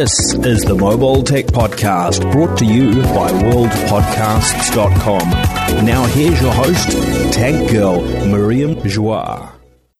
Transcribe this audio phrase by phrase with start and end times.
[0.00, 5.30] This is the Mobile Tech Podcast brought to you by worldpodcasts.com.
[5.84, 6.92] Now here's your host,
[7.34, 9.52] Tech Girl Miriam Joire.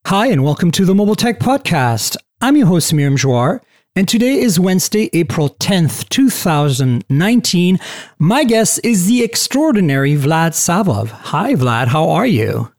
[0.07, 2.17] Hi, and welcome to the Mobile Tech Podcast.
[2.41, 3.61] I'm your host, Miriam Joire,
[3.95, 7.79] and today is Wednesday, April 10th, 2019.
[8.17, 11.09] My guest is the extraordinary Vlad Savov.
[11.09, 12.71] Hi, Vlad, how are you?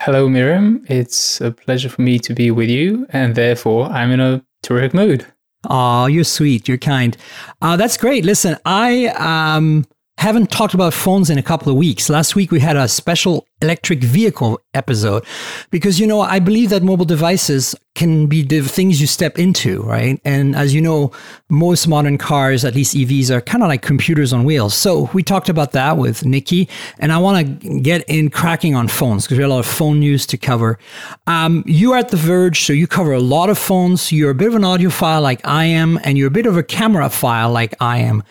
[0.00, 0.84] Hello, Miriam.
[0.88, 4.94] It's a pleasure for me to be with you, and therefore I'm in a terrific
[4.94, 5.26] mood.
[5.68, 6.68] Oh, you're sweet.
[6.68, 7.16] You're kind.
[7.60, 8.24] Uh, that's great.
[8.24, 9.84] Listen, I um,
[10.18, 12.08] haven't talked about phones in a couple of weeks.
[12.08, 15.24] Last week we had a special electric vehicle episode
[15.70, 19.82] because, you know, I believe that mobile devices can be the things you step into,
[19.82, 20.20] right?
[20.24, 21.12] And as you know,
[21.48, 24.74] most modern cars, at least EVs, are kind of like computers on wheels.
[24.74, 28.88] So we talked about that with Nikki, and I want to get in cracking on
[28.88, 30.78] phones because we have a lot of phone news to cover.
[31.26, 34.12] Um, you are at The Verge, so you cover a lot of phones.
[34.12, 36.62] You're a bit of an audiophile like I am, and you're a bit of a
[36.62, 38.22] camera file like I am.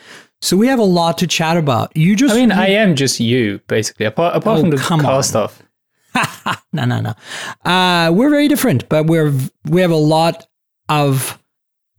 [0.45, 1.97] So we have a lot to chat about.
[1.97, 4.99] You just I mean, I am just you, basically, apart, apart Oh, from the come
[5.01, 5.23] car on.
[5.23, 5.63] stuff.
[6.71, 7.13] no, no, no.
[7.69, 9.33] Uh, we're very different, but we're
[9.65, 10.45] we have a lot
[10.87, 11.39] of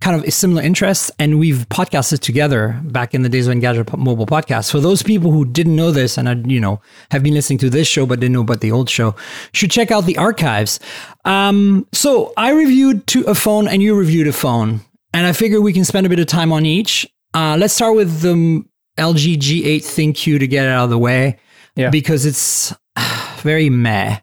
[0.01, 4.27] kind of similar interests, and we've podcasted together back in the days of Engadget Mobile
[4.27, 4.71] Podcast.
[4.71, 7.69] For those people who didn't know this and are, you know have been listening to
[7.69, 9.17] this show but didn't know about the old show,
[9.55, 10.79] should check out the archives.
[11.25, 15.61] Um, so I reviewed to a phone, and you reviewed a phone, and I figure
[15.61, 17.09] we can spend a bit of time on each.
[17.37, 18.65] Uh, let's start with the
[18.99, 21.39] LG G8 ThinQ to get it out of the way
[21.75, 21.91] Yeah.
[21.91, 22.75] because it's
[23.43, 24.19] very meh.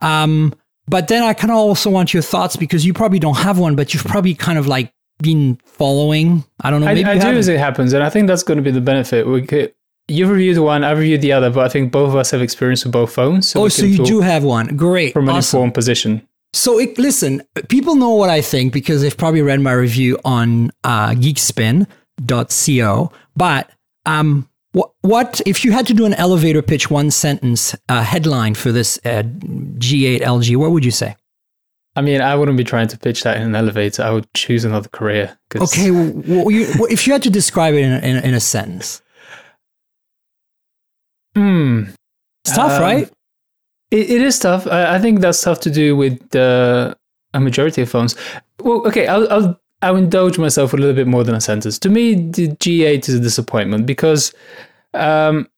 [0.00, 0.52] Um,
[0.88, 3.76] but then I kind of also want your thoughts because you probably don't have one,
[3.76, 4.92] but you've probably kind of like
[5.22, 6.44] been following.
[6.60, 6.88] I don't know.
[6.88, 9.26] I, I do as it happens, and I think that's going to be the benefit.
[9.26, 9.74] We could,
[10.08, 12.84] you've reviewed one, I've reviewed the other, but I think both of us have experience
[12.84, 13.54] with both phones.
[13.54, 14.76] oh, so you do have one.
[14.76, 15.12] Great.
[15.12, 15.58] from an Awesome.
[15.58, 16.26] informed position.
[16.54, 20.70] So it, listen, people know what I think because they've probably read my review on
[20.82, 21.14] uh,
[22.20, 23.12] geekspin.co.
[23.36, 23.70] But
[24.06, 28.54] um, what, what if you had to do an elevator pitch, one sentence uh, headline
[28.54, 30.56] for this uh, G8 LG?
[30.56, 31.16] What would you say?
[31.96, 34.02] I mean, I wouldn't be trying to pitch that in an elevator.
[34.04, 35.36] I would choose another career.
[35.50, 38.16] 'cause- Okay, well, well, you, well, if you had to describe it in a, in
[38.16, 39.02] a, in a sentence,
[41.34, 41.84] Hmm.
[42.44, 43.10] it's tough, Um, right?
[43.90, 44.66] It, it is tough.
[44.66, 46.94] I, I think that's tough to do with uh,
[47.34, 48.14] a majority of phones.
[48.60, 51.78] Well, okay, I'll, I'll I'll indulge myself a little bit more than a sentence.
[51.80, 54.32] To me, the G8 is a disappointment because
[54.94, 55.48] um,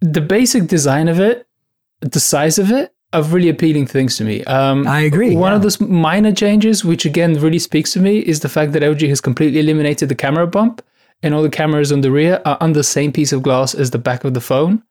[0.00, 1.46] the basic design of it,
[2.00, 4.44] the size of it, are really appealing things to me.
[4.44, 8.40] Um, I agree, One of those minor changes, which again really speaks to me, is
[8.40, 10.82] the fact that LG has completely eliminated the camera bump,
[11.22, 13.92] and all the cameras on the rear are on the same piece of glass as
[13.92, 14.82] the back of the phone.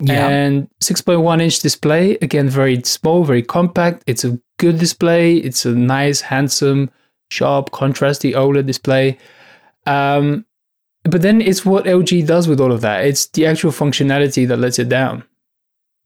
[0.00, 0.28] Yeah.
[0.28, 4.02] And 6.1 inch display, again, very small, very compact.
[4.06, 5.36] It's a good display.
[5.36, 6.90] It's a nice, handsome,
[7.28, 9.18] sharp, contrasty OLED display.
[9.86, 10.44] Um,
[11.04, 13.04] but then it's what LG does with all of that.
[13.04, 15.24] It's the actual functionality that lets it down.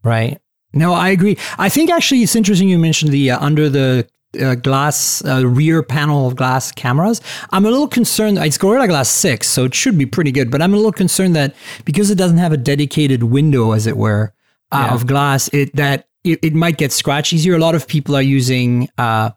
[0.05, 0.41] Right.
[0.72, 1.37] No, I agree.
[1.59, 4.06] I think actually it's interesting you mentioned the uh, under the
[4.41, 7.21] uh, glass uh, rear panel of glass cameras.
[7.50, 8.39] I'm a little concerned.
[8.39, 11.37] It's Gorilla Glass 6, so it should be pretty good, but I'm a little concerned
[11.37, 11.54] that
[11.84, 14.33] because it doesn't have a dedicated window, as it were,
[14.71, 14.94] uh, Yeah.
[14.94, 17.54] of glass, it that it, it might get scratch easier.
[17.54, 18.89] A lot of people are using.
[18.97, 19.31] Uh,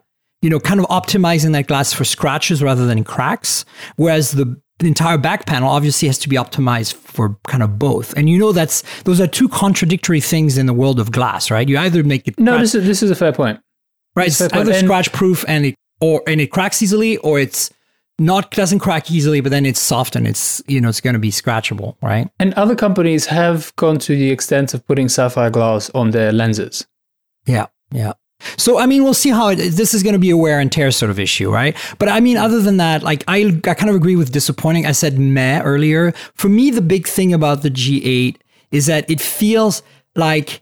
[0.45, 3.65] you know, kind of optimizing that glass for scratches rather than cracks.
[3.95, 8.15] Whereas the the entire back panel obviously has to be optimized for kind of both.
[8.15, 11.67] And you know that's those are two contradictory things in the world of glass, right?
[11.67, 13.59] You either make it No, scratch- this is this is a fair point.
[14.15, 17.71] right, it's either scratch proof and it or and it cracks easily, or it's
[18.19, 21.19] not doesn't crack easily, but then it's soft and it's you know it's going to
[21.19, 22.29] be scratchable, right?
[22.39, 26.85] And other companies have gone to the extent of putting sapphire glass on their lenses.
[27.47, 28.13] Yeah, yeah.
[28.57, 29.57] So I mean, we'll see how it.
[29.57, 31.75] This is going to be a wear and tear sort of issue, right?
[31.99, 34.85] But I mean, other than that, like I, I kind of agree with disappointing.
[34.85, 36.11] I said meh earlier.
[36.35, 38.37] For me, the big thing about the G8
[38.71, 39.83] is that it feels
[40.15, 40.61] like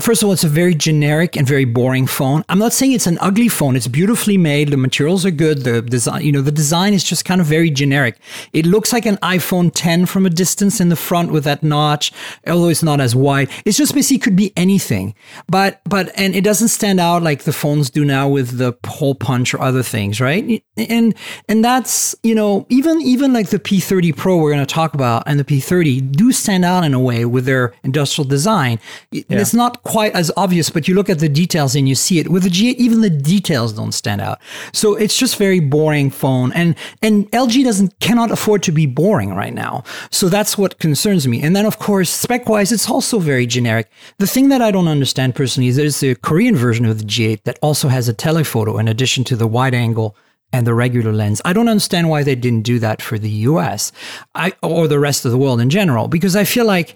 [0.00, 2.44] First of all, it's a very generic and very boring phone.
[2.48, 3.76] I'm not saying it's an ugly phone.
[3.76, 4.68] It's beautifully made.
[4.68, 5.64] The materials are good.
[5.64, 8.18] The design, you know, the design is just kind of very generic.
[8.52, 12.12] It looks like an iPhone 10 from a distance in the front with that notch,
[12.46, 13.48] although it's not as wide.
[13.64, 15.14] It's just basically could be anything.
[15.48, 19.14] But, but, and it doesn't stand out like the phones do now with the hole
[19.14, 20.62] punch or other things, right?
[20.76, 21.14] And,
[21.48, 25.22] and that's, you know, even, even like the P30 Pro we're going to talk about
[25.26, 28.78] and the P30 do stand out in a way with their industrial design.
[29.10, 32.28] It's not quite as obvious, but you look at the details and you see it.
[32.28, 34.38] With the G8, even the details don't stand out.
[34.72, 36.52] So it's just very boring phone.
[36.52, 39.84] And and LG doesn't cannot afford to be boring right now.
[40.10, 41.42] So that's what concerns me.
[41.42, 43.90] And then of course, spec wise, it's also very generic.
[44.18, 47.44] The thing that I don't understand personally is there's a Korean version of the G8
[47.44, 50.16] that also has a telephoto in addition to the wide angle
[50.52, 51.42] and the regular lens.
[51.44, 53.92] I don't understand why they didn't do that for the US
[54.34, 56.94] I, or the rest of the world in general, because I feel like,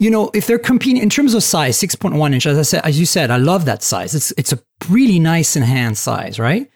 [0.00, 2.98] you know, if they're competing in terms of size, 6.1 inch, as I said, as
[2.98, 4.14] you said, I love that size.
[4.14, 4.58] It's, it's a
[4.88, 6.68] really nice enhanced size, right?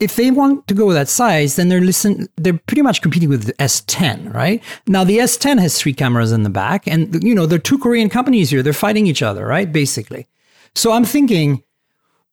[0.00, 3.28] If they want to go with that size, then they're listen, they're pretty much competing
[3.28, 4.62] with the S10, right?
[4.88, 8.08] Now the S10 has three cameras in the back, and you know, they're two Korean
[8.10, 8.62] companies here.
[8.62, 9.72] They're fighting each other, right?
[9.72, 10.26] Basically.
[10.74, 11.62] So I'm thinking,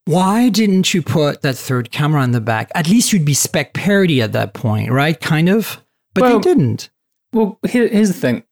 [0.06, 2.72] why didn't you put that third camera in the back?
[2.76, 5.18] At least you'd be spec parity at that point, right?
[5.18, 5.80] Kind of.
[6.16, 6.90] But Well- they didn't.
[7.32, 8.44] Well, here, here's the thing.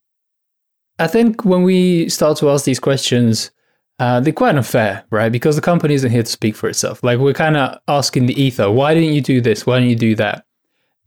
[1.01, 3.50] I think when we start to ask these questions,
[3.98, 5.31] uh, they're quite unfair, right?
[5.31, 7.03] Because the company isn't here to speak for itself.
[7.03, 9.65] Like we're kind of asking the ether, why didn't you do this?
[9.65, 10.45] Why didn't you do that?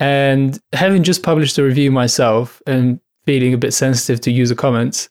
[0.00, 5.08] And having just published a review myself and feeling a bit sensitive to user comments,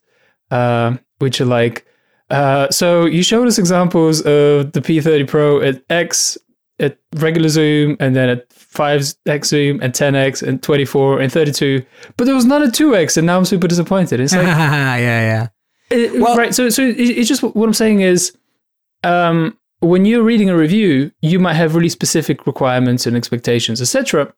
[0.52, 1.86] uh, which are like,
[2.30, 6.38] uh, so you showed us examples of the P30 Pro at X
[6.84, 11.84] at regular zoom and then at 5x zoom and 10x and 24 and 32
[12.18, 15.48] but there was none at 2x and now i'm super disappointed it's like yeah, yeah.
[15.90, 18.36] it- Well- right so so it's just what i'm saying is
[19.04, 24.34] um when you're reading a review you might have really specific requirements and expectations etc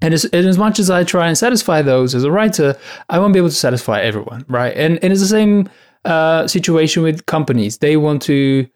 [0.00, 2.74] and as, and as much as I try and satisfy those as a writer,
[3.08, 4.76] I won't be able to satisfy everyone, right?
[4.76, 5.70] And, and it's the same
[6.04, 7.78] uh, situation with companies.
[7.78, 8.66] They want to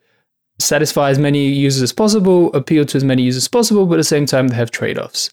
[0.59, 3.99] satisfy as many users as possible, appeal to as many users as possible, but at
[3.99, 5.31] the same time, they have trade offs.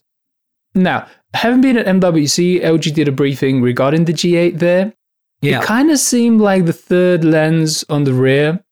[0.75, 4.94] Now, having been at MWC, LG did a briefing regarding the G8 there.
[5.42, 5.60] Yeah.
[5.60, 8.64] It kind of seemed like the third lens on the rear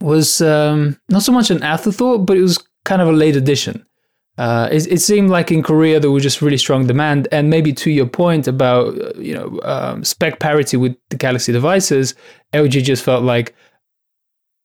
[0.00, 3.86] was um, not so much an afterthought, but it was kind of a late addition.
[4.38, 7.72] Uh, it, it seemed like in Korea there was just really strong demand, and maybe
[7.74, 12.14] to your point about uh, you know um, spec parity with the Galaxy devices,
[12.54, 13.54] LG just felt like,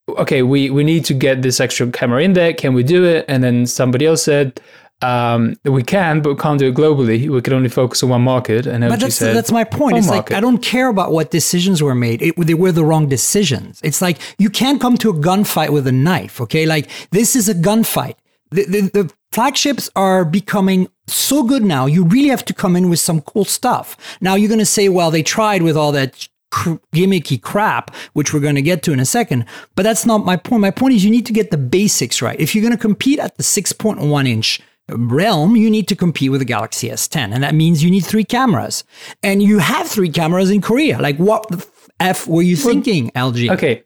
[0.07, 2.53] okay, we we need to get this extra camera in there.
[2.53, 3.25] Can we do it?
[3.27, 4.59] And then somebody else said.
[5.03, 7.29] Um, we can, but we can't do it globally.
[7.29, 8.65] We can only focus on one market.
[8.65, 9.95] And But that's said, that's my point.
[9.95, 10.31] It's market.
[10.31, 12.23] like I don't care about what decisions were made.
[12.23, 13.79] It, they were the wrong decisions.
[13.83, 16.41] It's like you can't come to a gunfight with a knife.
[16.41, 18.15] Okay, like this is a gunfight.
[18.49, 21.85] The, the, the flagships are becoming so good now.
[21.85, 24.17] You really have to come in with some cool stuff.
[24.19, 28.33] Now you're going to say, well, they tried with all that cr- gimmicky crap, which
[28.33, 29.45] we're going to get to in a second.
[29.75, 30.61] But that's not my point.
[30.61, 32.39] My point is you need to get the basics right.
[32.39, 36.39] If you're going to compete at the 6.1 inch realm, you need to compete with
[36.39, 37.33] the Galaxy S10.
[37.33, 38.83] And that means you need three cameras.
[39.23, 40.99] And you have three cameras in Korea.
[40.99, 41.65] Like, what the
[41.99, 43.51] F were you thinking, LG?
[43.51, 43.83] Okay,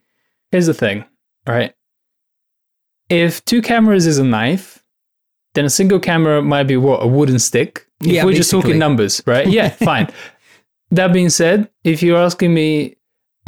[0.51, 1.05] here's the thing,
[1.47, 1.73] all right?
[3.09, 4.83] If two cameras is a knife,
[5.53, 7.03] then a single camera might be what?
[7.03, 7.85] A wooden stick?
[8.01, 9.47] If Yeah, we're just talking numbers, right?
[9.47, 10.11] Yeah, fine.
[10.91, 12.95] That being said, if you're asking me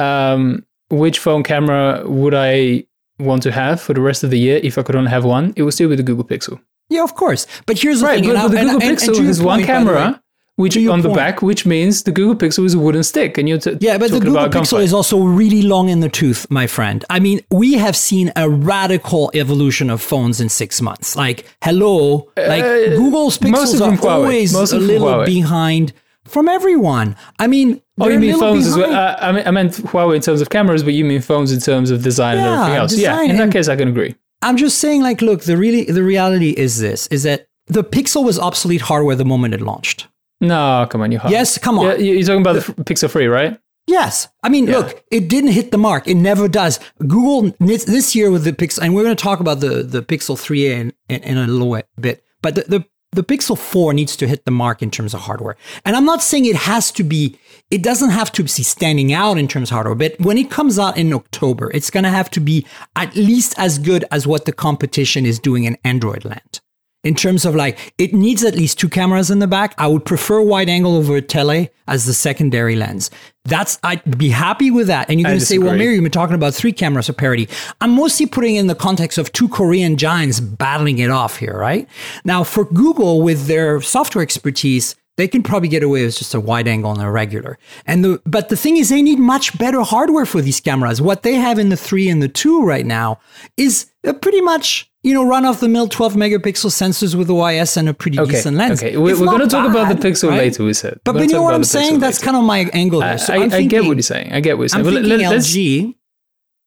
[0.00, 2.84] um, which phone camera would I
[3.18, 5.52] want to have for the rest of the year if I could only have one,
[5.56, 6.60] it would still be the Google Pixel.
[6.90, 7.46] Yeah, of course.
[7.66, 8.32] But here's the Right, thing.
[8.34, 10.20] but, but the and- Google and- and Pixel to your has one point, way- camera,
[10.56, 13.58] which on the back, which means the Google Pixel is a wooden stick, and you're
[13.58, 17.04] t- Yeah, but the Google Pixel is also really long in the tooth, my friend.
[17.10, 21.16] I mean, we have seen a radical evolution of phones in six months.
[21.16, 24.10] Like, hello, like Google's Uh, most Pixels are Huawei.
[24.10, 25.26] always a little Huawei.
[25.26, 25.92] behind
[26.26, 27.16] from everyone.
[27.38, 28.92] I mean, Oh, you mean phones as well?
[28.92, 31.60] Uh, I, mean, I meant Huawei in terms of cameras, but you mean phones in
[31.60, 32.96] terms of design and everything else.
[32.96, 34.14] yeah, in that and- case, I can agree.
[34.42, 38.24] I'm just saying, like, look, the really the reality is this: is that the Pixel
[38.24, 40.06] was obsolete hardware the moment it launched.
[40.40, 41.32] No, come on, you're hard.
[41.32, 41.86] Yes, come on.
[41.86, 43.58] Yeah, you- you're talking about the f- Pixel 3, right?
[43.86, 44.28] Yes.
[44.42, 46.08] I mean, look, it didn't hit the mark.
[46.08, 46.80] It never does.
[46.98, 50.02] Google this this year with the Pixel, and we're going to talk about the, the
[50.02, 54.16] Pixel 3a in, in, in a little bit, but the, the, the Pixel 4 needs
[54.16, 55.56] to hit the mark in terms of hardware.
[55.84, 57.38] And I'm not saying it has to be,
[57.70, 60.78] it doesn't have to be standing out in terms of hardware, but when it comes
[60.78, 62.66] out in October, it's going to have to be
[62.96, 66.60] at least as good as what the competition is doing in Android land
[67.04, 69.74] in terms of like it needs at least two cameras in the back.
[69.78, 73.10] I would prefer wide angle over tele as the secondary lens.
[73.44, 75.10] That's I'd be happy with that.
[75.10, 75.76] And you're going to say, well.
[75.76, 77.48] Mary, you've been talking about three cameras of parity.
[77.80, 81.56] I'm mostly putting it in the context of two Korean giants battling it off here,
[81.56, 81.86] right?
[82.24, 84.96] Now, for Google with their software expertise.
[85.16, 87.56] They can probably get away with just a wide angle and a regular.
[87.86, 91.00] And the but the thing is they need much better hardware for these cameras.
[91.00, 93.20] What they have in the 3 and the 2 right now
[93.56, 97.88] is pretty much you know, run off the mill 12 megapixel sensors with OIS and
[97.88, 98.82] a pretty Okay, decent lens.
[98.82, 98.96] okay.
[98.96, 100.38] We, we're going to talk about the Pixel right?
[100.38, 100.98] later, we said.
[101.04, 102.00] But We're you know what I'm saying?
[102.00, 102.24] That's later.
[102.24, 103.18] kind of my angle I, here.
[103.18, 104.32] So I, I'm I get what you're saying.
[104.32, 104.86] I get what you're saying.
[104.86, 105.94] I'm thinking let- let's- LG.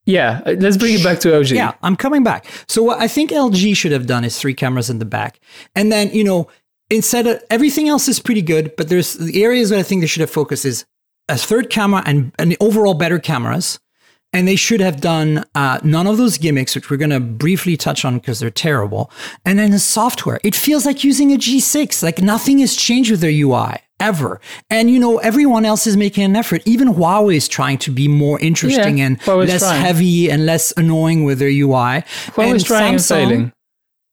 [0.05, 1.53] Yeah, uh, let's bring it back to LG.
[1.53, 2.45] Yeah, I'm coming back.
[2.69, 5.37] So what I think LG should have done is three cameras in the back,
[5.75, 6.47] and then you know
[6.89, 10.07] instead of everything else is pretty good, but there's the areas that I think they
[10.07, 10.85] should have focused is
[11.27, 13.79] a third camera and and overall better cameras,
[14.33, 17.77] and they should have done uh, none of those gimmicks, which we're going to briefly
[17.77, 19.09] touch on because they're terrible.
[19.45, 22.03] And then the software, it feels like using a G6.
[22.03, 24.39] Like nothing has changed with their UI ever.
[24.69, 26.61] And you know, everyone else is making an effort.
[26.65, 29.81] Even Huawei is trying to be more interesting Yeah, and Huawei's less trying.
[29.81, 32.03] heavy and less annoying with their UI.
[32.35, 33.53] Huawei's And trying and Samsung- failing.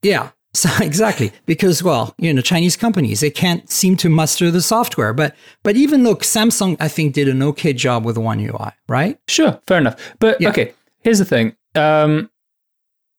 [0.02, 0.30] Yeah.
[0.54, 5.12] So exactly because well you know Chinese companies they can't seem to muster the software
[5.12, 5.34] but
[5.64, 9.60] but even look Samsung I think did an okay job with One UI right Sure,
[9.66, 9.96] fair enough.
[10.20, 10.50] But Yeah.
[10.50, 11.56] okay, here's the thing.
[11.74, 12.30] Um,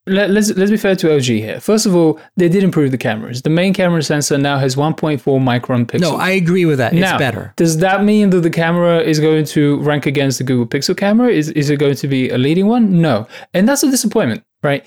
[0.07, 1.59] let, let's let's be fair to LG here.
[1.59, 3.41] First of all, they did improve the cameras.
[3.41, 6.01] The main camera sensor now has 1.4 micron pixels.
[6.01, 9.45] no I agree with that it's better Does that mean that the camera is going
[9.45, 11.29] to rank against the Google Pixel camera?
[11.29, 13.01] Is is it going to be a leading one?
[13.01, 14.85] No, and that's a disappointment, right?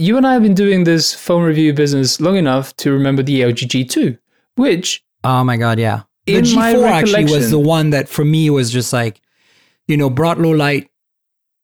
[0.00, 3.42] You and I have been doing this phone review business long enough to remember the
[3.42, 4.18] LG G2,
[4.56, 8.24] which oh my god yeah the In my G4 actually was the one that for
[8.24, 9.20] me was just like
[9.88, 10.88] you know brought low light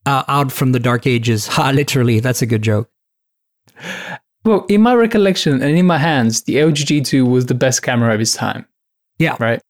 [0.04, 2.90] uh, out from the dark ages ha literally that's a good joke
[4.44, 8.14] Well, in my recollection and in my hands, the LG G2 was the best camera
[8.14, 8.64] of its time.
[9.18, 9.36] Yeah.
[9.40, 9.60] Right.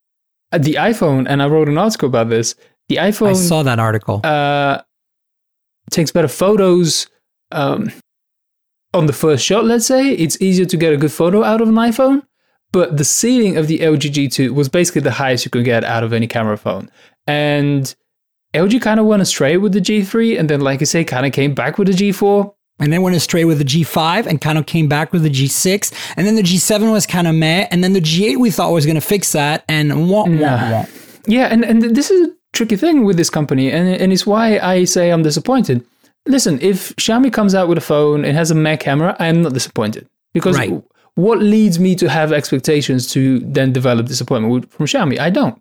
[0.51, 2.53] Uh, The iPhone, and I wrote an article about this.
[2.89, 4.81] The I iPhone saw that article uh,
[5.89, 7.07] takes better photos
[7.51, 7.91] um,
[8.97, 9.65] on the first shot.
[9.65, 12.23] Let's say it's easier to get a good photo out of an iPhone,
[12.71, 16.03] but the ceiling of the LG G2 was basically the highest you could get out
[16.03, 16.89] of any camera phone,
[17.25, 17.95] and
[18.53, 21.31] LG kind of went astray with the G3, and then, like I say, kind of
[21.33, 22.53] came back with the G4.
[22.79, 25.91] and then went astray with the G5 and kind of came back with the G6.
[26.15, 27.67] And then the G7 was kind of meh.
[27.71, 29.65] And then the G8 we thought was going to fix that.
[29.67, 30.85] And wah, Nah.
[31.25, 34.59] Yeah, and, and this is a tricky thing with this company, and, and it's why
[34.59, 35.83] I say I'm disappointed.
[36.27, 39.41] Listen, if Xiaomi comes out with a phone and has a Mac camera, I am
[39.41, 40.07] not disappointed.
[40.33, 40.73] Because Right.
[41.15, 45.19] what leads me to have expectations to then develop disappointment from Xiaomi?
[45.19, 45.59] I don't.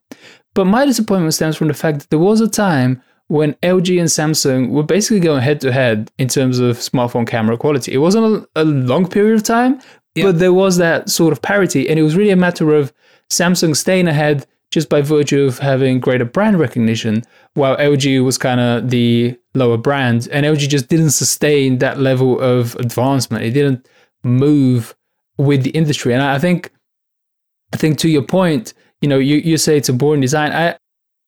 [0.54, 4.08] But my disappointment stems from the fact that there was a time when LG and
[4.08, 7.92] Samsung were basically going head to head in terms of smartphone camera quality.
[7.92, 8.24] It wasn't
[8.56, 9.80] a, a long period of time,
[10.14, 10.24] Yeah.
[10.26, 11.88] but there was that sort of parity.
[11.88, 12.92] And it was really a matter of
[13.30, 14.46] Samsung staying ahead
[14.76, 17.14] just by virtue of having greater brand recognition,
[17.54, 20.28] while LG was kind of the lower brand.
[20.30, 23.42] And LG just didn't sustain that level of advancement.
[23.48, 23.80] It didn't
[24.22, 24.94] move
[25.38, 26.12] with the industry.
[26.12, 26.60] And I think,
[27.72, 30.52] I think to your point, you know, you, you say it's a boring design.
[30.52, 30.76] I,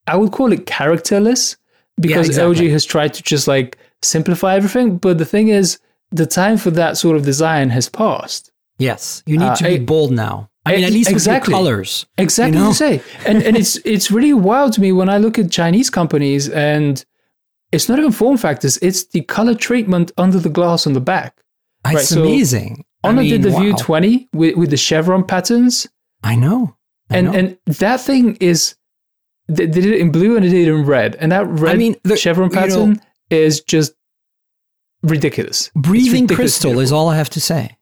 [0.07, 1.57] I would call it characterless
[1.99, 2.69] because exactly.
[2.69, 4.99] LG has tried to just like simplify everything.
[4.99, 5.79] But the thing is,
[6.11, 8.53] the time for that sort of design has passed.
[8.79, 9.23] Yes.
[9.27, 10.51] You need Uh, to be I- bold now.
[10.69, 11.53] I mean, at least exactly.
[11.53, 12.07] colors.
[12.17, 12.69] Exactly You know?
[12.71, 13.03] what you say.
[13.27, 17.05] And and it's it's really wild to me when I look at Chinese companies and
[17.73, 21.35] it's not even form factors, it's the color treatment under the glass on the back.
[21.85, 22.85] It's Right, so amazing.
[23.05, 25.87] I Honor mean, did the View 20 with, with the chevron patterns.
[26.25, 26.77] I know.
[27.11, 27.33] I And know.
[27.39, 28.75] and that thing is
[29.49, 31.15] they did it in blue and they did it in red.
[31.17, 33.93] And that red I mean, the- chevron you know- pattern is just
[35.03, 35.71] ridiculous.
[35.75, 37.77] Breathing ridiculous crystal is all I have to say.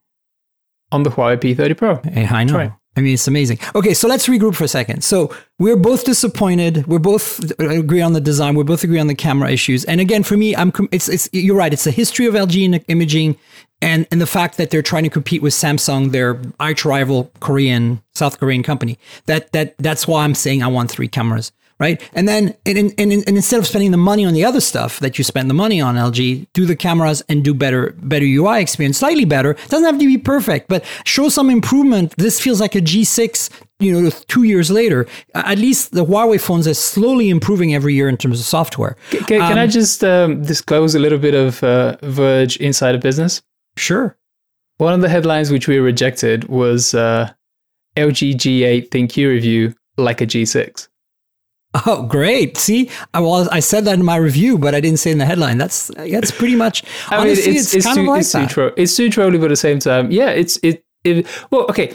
[0.92, 1.96] On the Huawei P30 Pro.
[2.02, 2.72] Hey, I know.
[2.96, 3.58] I mean, it's amazing.
[3.74, 5.04] Okay, so let's regroup for a second.
[5.04, 6.86] So we're both disappointed.
[6.86, 8.54] We're both uh, agree on the design.
[8.54, 9.84] We both agree on the camera issues.
[9.84, 11.72] And again, for me, I'm it's it's you're right.
[11.72, 13.36] It's the history of LG in imaging,
[13.82, 18.02] and and the fact that they're trying to compete with Samsung, their arch rival Korean
[18.14, 18.98] South Korean company.
[19.26, 21.52] That that that's why I'm saying I want three cameras.
[21.78, 24.98] Right, and then and, and, and, instead of spending the money on the other stuff
[25.00, 28.62] that you spend the money on, LG do the cameras and do better better UI
[28.62, 29.50] experience, slightly better.
[29.50, 32.14] It doesn't have to be perfect, but show some improvement.
[32.16, 35.06] This feels like a G6, you know, two years later.
[35.34, 38.96] At least the Huawei phones are slowly improving every year in terms of software.
[39.10, 43.42] Can, can I just um, disclose a little bit of uh, Verge insider business?
[43.76, 44.16] Sure.
[44.78, 47.32] One of the headlines which we rejected was uh,
[47.96, 50.88] LG G8 ThinQ review like a G6.
[51.86, 52.56] Oh, great!
[52.56, 55.26] See, I well, I said that in my review, but I didn't say in the
[55.26, 55.58] headline.
[55.58, 56.82] That's that's pretty much.
[57.08, 58.50] I mean, honestly, it's, kind too, of like it's too that.
[58.50, 60.84] tro- it's too trolly, but at the same time, yeah, it's it.
[61.04, 61.94] it well, okay.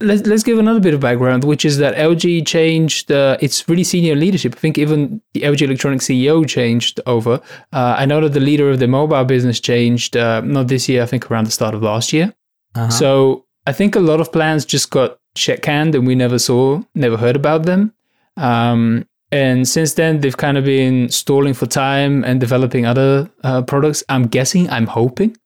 [0.00, 3.84] Let's let's give another bit of background, which is that LG changed uh, its really
[3.84, 4.54] senior leadership.
[4.56, 7.40] I think even the LG Electronics CEO changed over.
[7.72, 11.04] Uh, I know that the leader of the mobile business changed uh, not this year.
[11.04, 12.34] I think around the start of last year.
[12.74, 12.90] Uh-huh.
[12.90, 16.82] So I think a lot of plans just got check canned and we never saw,
[16.94, 17.94] never heard about them.
[18.36, 23.62] Um, and since then, they've kind of been stalling for time and developing other uh,
[23.62, 24.04] products.
[24.08, 25.36] I'm guessing, I'm hoping,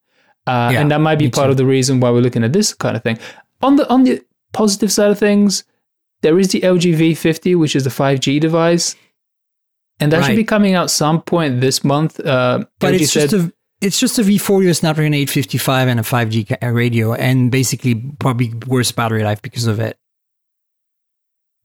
[0.45, 1.51] uh, Yeah, and that might be part too.
[1.51, 3.17] of the reason why we're looking at this kind of thing.
[3.61, 4.21] On the on the
[4.53, 5.63] positive side of things,
[6.21, 8.95] there is the LG V50, which is the 5G device,
[9.99, 12.19] and that should be coming out some point this month.
[12.19, 16.03] Uh, but LG it's said, just a it's just a V40 Snapdragon 855 and a
[16.03, 19.97] 5G radio, and basically probably worse battery life because of it.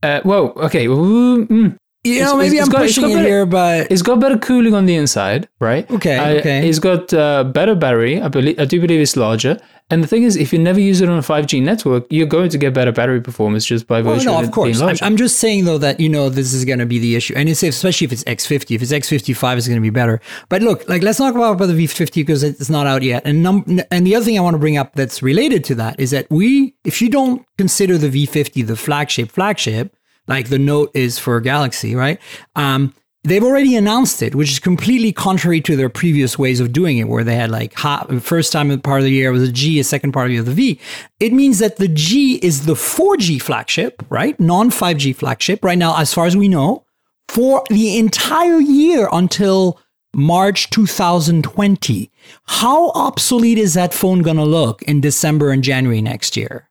[0.02, 0.86] Uh, well, okay.
[0.86, 1.76] mm, mm.
[2.04, 4.36] You know, It's- maybe it's I'm got- pushing it better- here, but It's got better
[4.36, 5.88] cooling on the inside, right?
[5.90, 6.68] Okay, Uh, okay.
[6.68, 8.20] It's got uh, better battery.
[8.20, 9.56] I believe I do believe it's larger.
[9.92, 12.48] And the thing is, if you never use it on a 5G network, you're going
[12.48, 14.80] to get better battery performance just by Well, virtue no, of, of course.
[14.80, 14.96] I'm.
[15.02, 17.46] I'm just saying though that you know this is going to be the issue, and
[17.46, 18.74] it's especially if it's X50.
[18.74, 20.18] If it's X55, it's going to be better.
[20.48, 23.22] But look, like let's not talk about the V50 because it's not out yet.
[23.26, 26.00] And num- and the other thing I want to bring up that's related to that
[26.00, 29.94] is that we, if you don't consider the V50 the flagship flagship,
[30.26, 32.18] like the Note is for Galaxy, right?
[32.56, 36.98] Um, They've already announced it, which is completely contrary to their previous ways of doing
[36.98, 39.78] it, where they had like ha- first time part of the year was a G,
[39.78, 40.80] a second part of the year the V.
[41.20, 44.38] It means that the G is the 4G flagship, right?
[44.40, 46.84] Non 5G flagship right now, as far as we know,
[47.28, 49.78] for the entire year until
[50.14, 52.10] March 2020.
[52.46, 56.68] How obsolete is that phone going to look in December and January next year?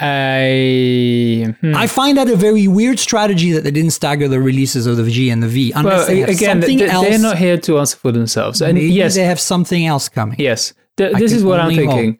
[0.00, 1.74] I hmm.
[1.74, 5.10] I find that a very weird strategy that they didn't stagger the releases of the
[5.10, 5.72] G and the V.
[5.72, 7.06] Unless well, they again, something they, else.
[7.06, 8.60] they're not here to answer for themselves.
[8.62, 10.36] And Maybe yes, they have something else coming.
[10.38, 11.94] yes, Th- this is what I'm only hope.
[11.94, 12.18] thinking.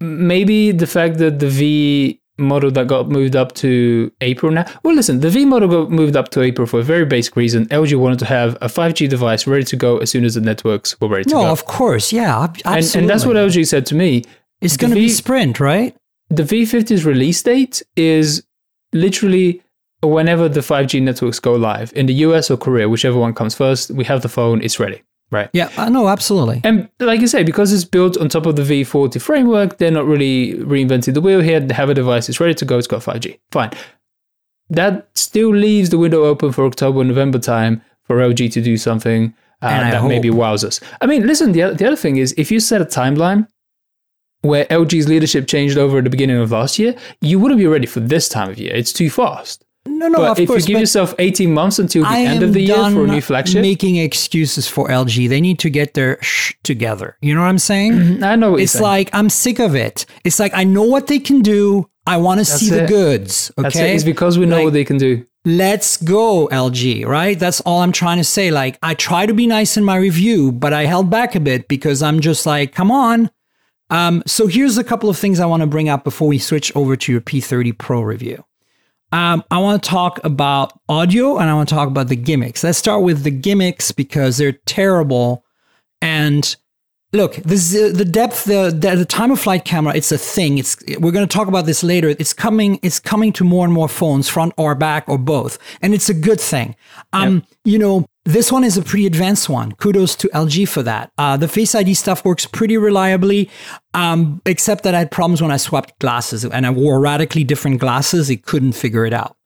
[0.00, 4.64] Maybe the fact that the V model that got moved up to April now.
[4.82, 7.66] Well, listen, the V model got moved up to April for a very basic reason.
[7.66, 11.00] LG wanted to have a 5G device ready to go as soon as the networks
[11.00, 11.50] were ready to No, go.
[11.52, 13.00] of course, yeah, ab- And, absolutely.
[13.00, 14.24] and that's what LG said to me.
[14.60, 15.94] it's going to be Sprint, right?
[16.32, 18.42] The V50's release date is
[18.92, 19.62] literally
[20.02, 23.90] whenever the 5G networks go live in the US or Korea, whichever one comes first.
[23.90, 25.50] We have the phone, it's ready, right?
[25.52, 26.60] Yeah, uh, no, absolutely.
[26.64, 30.06] And like I say, because it's built on top of the V40 framework, they're not
[30.06, 31.60] really reinventing the wheel here.
[31.60, 33.38] They have a device, it's ready to go, it's got 5G.
[33.50, 33.70] Fine.
[34.70, 39.34] That still leaves the window open for October, November time for LG to do something
[39.60, 40.80] uh, And I that maybe hope- wows us.
[41.00, 43.46] I mean, listen, the, the other thing is if you set a timeline
[44.42, 47.86] where LG's leadership changed over at the beginning of last year, you wouldn't be ready
[47.86, 48.74] for this time of year.
[48.74, 49.64] It's too fast.
[49.84, 50.68] No, no, but of if course.
[50.68, 53.20] you give yourself 18 months until the I end of the year for a new
[53.20, 55.28] flagship, making excuses for LG.
[55.28, 57.16] They need to get their sh together.
[57.20, 57.92] You know what I'm saying?
[57.94, 58.24] Mm-hmm.
[58.24, 58.82] I know what it's you're saying.
[58.84, 60.06] like I'm sick of it.
[60.22, 61.88] It's like I know what they can do.
[62.06, 63.50] I want to see the goods.
[63.58, 63.90] Okay, That's it.
[63.90, 65.24] It's because we know Like- what they can do.
[65.44, 67.36] let's go LG, right?
[67.38, 68.52] That's all I'm trying to say.
[68.52, 71.66] Like I try to be nice in my review, but I held back a bit
[71.66, 73.30] because I'm just like, come on.
[73.92, 76.74] Um, so here's a couple of things I want to bring up before we switch
[76.74, 78.42] over to your P30 Pro review.
[79.12, 82.64] Um, I want to talk about audio and I want to talk about the gimmicks.
[82.64, 85.44] Let's start with the gimmicks because they're terrible.
[86.00, 86.56] And
[87.12, 89.94] look, this is, the depth, the, the the time of flight camera.
[89.94, 90.56] It's a thing.
[90.56, 92.08] It's we're going to talk about this later.
[92.08, 92.80] It's coming.
[92.82, 96.14] It's coming to more and more phones, front or back or both, and it's a
[96.14, 96.74] good thing.
[97.12, 99.72] Um, you know, this one is a pretty advanced one.
[99.72, 101.10] Kudos to LG for that.
[101.18, 103.50] Uh, the Face ID stuff works pretty reliably,
[103.94, 107.80] um, except that I had problems when I swapped glasses and I wore radically different
[107.80, 108.30] glasses.
[108.30, 109.36] It couldn't figure it out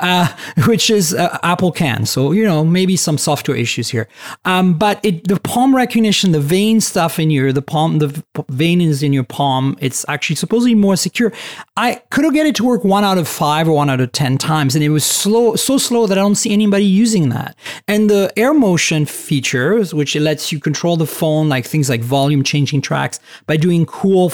[0.00, 0.28] uh,
[0.66, 2.06] which is uh, Apple can.
[2.06, 4.08] So you know maybe some software issues here.
[4.44, 8.80] Um, but it the palm recognition, the vein stuff in your the palm, the vein
[8.80, 9.76] is in your palm.
[9.80, 11.32] It's actually supposedly more secure.
[11.76, 14.12] I could have get it to work one out of five or one out of
[14.12, 17.56] ten times, and it was slow, so slow that I don't see anybody using that.
[17.88, 22.42] And the air motion features, which lets you control the phone, like things like volume
[22.42, 24.30] changing tracks by doing cool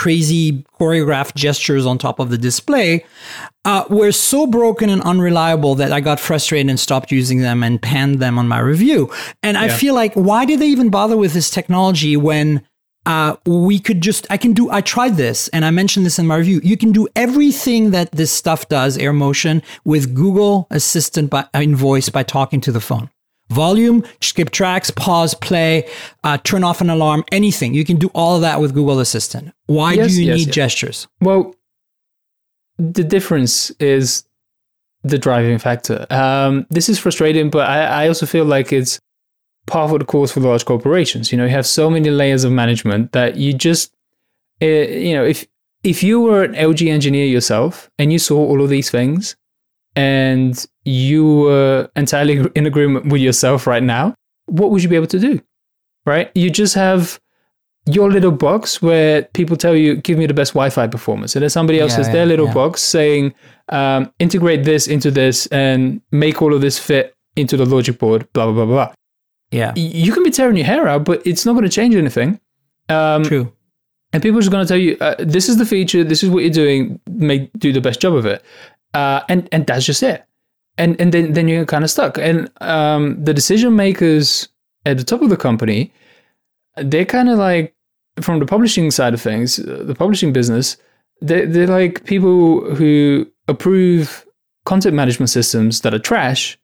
[0.00, 3.04] crazy choreographed gestures on top of the display
[3.66, 7.82] uh, were so broken and unreliable that I got frustrated and stopped using them and
[7.82, 9.12] panned them on my review.
[9.42, 12.62] And I feel like, why did they even bother with this technology when
[13.04, 16.26] uh, we could just, I can do, I tried this and I mentioned this in
[16.26, 16.62] my review.
[16.64, 21.76] You can do everything that this stuff does, Air Motion, with Google Assistant by, in
[21.76, 23.10] voice by talking to the phone.
[23.50, 25.88] Volume, skip tracks, pause, play,
[26.24, 27.74] uh, turn off an alarm, anything.
[27.74, 29.52] You can do all of that with Google Assistant.
[29.66, 30.54] Why Yes, do you yes, need yes.
[30.54, 31.08] gestures?
[31.20, 31.54] Well,
[32.78, 34.24] the difference is
[35.02, 36.06] the driving factor.
[36.10, 39.00] Um, this is frustrating, but I, I also feel like it's
[39.66, 41.32] part of the course for large corporations.
[41.32, 43.92] You know, you have so many layers of management that you just,
[44.62, 45.46] uh, you know, if
[45.82, 49.34] if you were an LG engineer yourself and you saw all of these things
[49.96, 54.14] and you were entirely in agreement with yourself right now,
[54.46, 55.40] what would you be able to do?
[56.06, 56.30] Right?
[56.34, 57.20] You just have
[57.86, 61.34] your little box where people tell you, give me the best Wi Fi performance.
[61.34, 62.54] And then somebody else Yeah, has yeah, their little yeah.
[62.54, 63.34] box saying,
[63.70, 68.30] um, integrate this into this and make all of this fit into the logic board,
[68.32, 68.92] blah, blah, blah, blah.
[69.50, 72.38] Yeah, You can be tearing your hair out, but it's not going to change anything.
[72.88, 73.52] Um, true.
[74.12, 76.30] and people are just going to tell you, uh, this is the feature, this is
[76.30, 78.44] what you're doing, make do the best job of it.
[78.94, 80.24] Uh, and, and that's just it.
[80.78, 82.18] And, and then, then you're kind of stuck.
[82.18, 84.48] And um, the decision makers
[84.86, 85.92] at the top of the company,
[86.76, 87.74] they're kind of like,
[88.20, 90.76] from the publishing side of things, uh, the publishing business,
[91.20, 94.26] they're, they're like people who approve
[94.64, 96.58] content management systems that are trash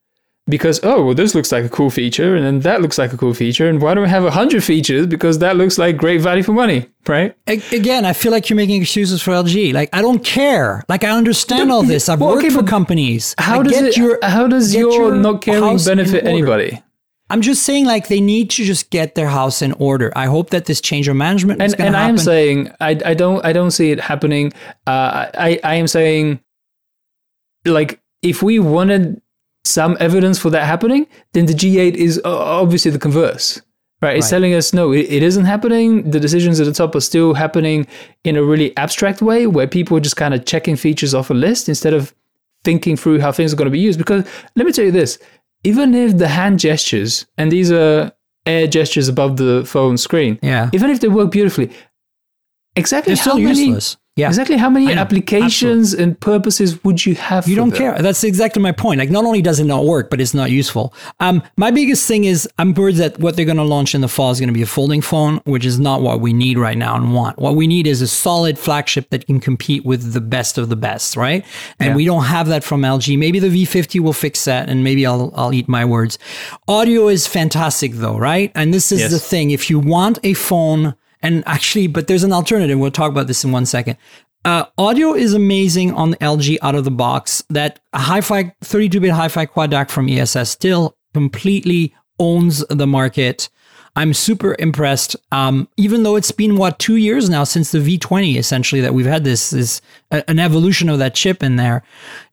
[0.49, 3.17] because oh well this looks like a cool feature and then that looks like a
[3.17, 6.21] cool feature and why don't we have a hundred features because that looks like great
[6.21, 9.73] value for money right Again, I feel like you're making excuses for LG.
[9.75, 10.85] Like I don't care.
[10.89, 12.09] Like I understand all this.
[12.09, 13.35] I've Well, worked okay, for companies.
[13.39, 16.83] how Like, does it your- how does your, your not caring benefit anybody
[17.29, 20.13] I'm just saying, like they need to just get their house in order.
[20.15, 23.45] I hope that this change of management and and I am saying I I don't
[23.45, 24.53] I don't see it happening.
[24.87, 26.39] Uh, I I am saying
[27.65, 29.21] like if we wanted
[29.67, 33.61] some evidence for that happening, then the G8 is uh, obviously the converse.
[34.03, 34.31] Right, it's Right.
[34.31, 36.11] telling us no, it, it isn't happening.
[36.11, 37.87] The decisions at the top are still happening
[38.25, 41.35] in a really abstract way, where people are just kind of checking features off a
[41.35, 42.15] list instead of
[42.63, 43.99] thinking through how things are going to be used.
[43.99, 44.25] Because
[44.55, 45.19] let me tell you this:
[45.65, 48.13] even if the hand gestures and these are
[48.45, 51.71] air gestures above the phone screen, yeah, even if they work beautifully,
[52.77, 53.97] exactly they're how still many useless.
[54.17, 57.47] Yeah, exactly how many applications and purposes would you have?
[57.47, 57.79] You don't them?
[57.79, 57.99] care.
[58.01, 58.99] That's exactly my point.
[58.99, 60.95] Like, not only does it not work, but it's not useful.
[61.21, 64.09] Um, my biggest thing is I'm worried that what they're going to launch in the
[64.09, 66.79] fall is going to be a folding phone, which is not what we need right
[66.79, 67.39] now and want.
[67.39, 70.77] What we need is a solid flagship that can compete with the best of the
[70.77, 71.45] best, right?
[71.79, 71.97] And Yeah.
[71.97, 73.19] we don't have that from LG.
[73.19, 76.19] Maybe the V50 will fix that, and maybe I'll I'll eat my words.
[76.69, 78.51] Audio is fantastic, though, right?
[78.55, 79.11] And this is Yes.
[79.11, 79.51] the thing.
[79.51, 82.79] If you want a phone, and actually, but there's an alternative.
[82.79, 83.97] We'll talk about this in one second.
[84.45, 87.43] Uh, audio is amazing on LG out of the box.
[87.51, 93.49] That hi-fi 32-bit hi-fi quad DAC from ESS still completely owns the market.
[93.97, 95.17] I'm super impressed.
[95.33, 99.07] Um, even though it's been what two years now since the V20, essentially that we've
[99.07, 99.81] had this is
[100.11, 101.83] an evolution of that chip in there.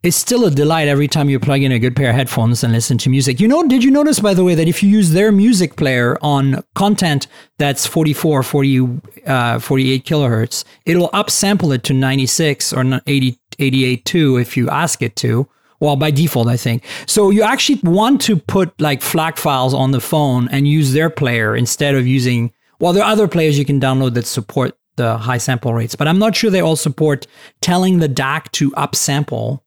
[0.03, 2.73] It's still a delight every time you plug in a good pair of headphones and
[2.73, 3.39] listen to music.
[3.39, 6.17] You know, did you notice by the way that if you use their music player
[6.21, 13.39] on content that's 44, 40, uh, 48 kilohertz, it'll upsample it to 96 or 80,
[13.57, 15.47] 88 too if you ask it to
[15.83, 16.83] well by default i think.
[17.05, 21.09] So you actually want to put like FLAC files on the phone and use their
[21.21, 25.17] player instead of using well there are other players you can download that support the
[25.17, 27.27] high sample rates but i'm not sure they all support
[27.61, 29.59] telling the dac to upsample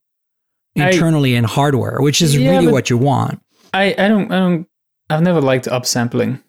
[0.79, 3.41] I- internally in hardware which is Yeah, really what you want.
[3.75, 4.67] I, I don't I don't
[5.11, 6.43] I've never liked upsampling.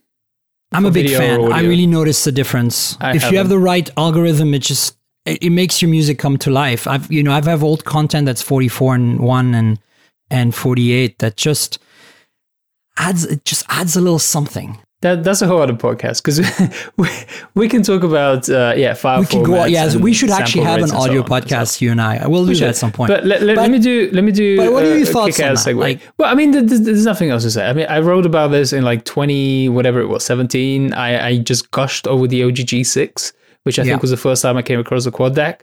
[0.72, 1.52] i'm a big fan.
[1.52, 2.98] i really notice the difference.
[3.02, 4.97] I if you have the right algorithm it just
[5.28, 8.42] it, makes your music come to life i've you know i've have old content that's
[8.42, 9.80] 44 and 1 and
[10.30, 11.80] and 48 that just
[12.98, 16.40] adds it just adds a little something That that's a whole other podcast because
[16.98, 17.08] we,
[17.54, 20.63] we can talk about uh, yeah file we can go formats yeah we should actually
[20.63, 22.60] have an and so audio on and so podcast you and i we'll do We
[22.60, 24.58] that at some point But let, let, But- let me do let me do.
[24.58, 25.58] but what are uh, your a thoughts on that?
[25.58, 25.80] segue.
[25.80, 27.63] Like- well, I mean, th- th- there's nothing else to say.
[27.70, 30.94] I mean, I wrote about this in like 20 whatever it was, 17.
[30.94, 33.34] I, I just gushed over the LG G6,
[33.68, 33.92] which I Yeah.
[33.92, 35.56] think was the first time I came across a quad DAC.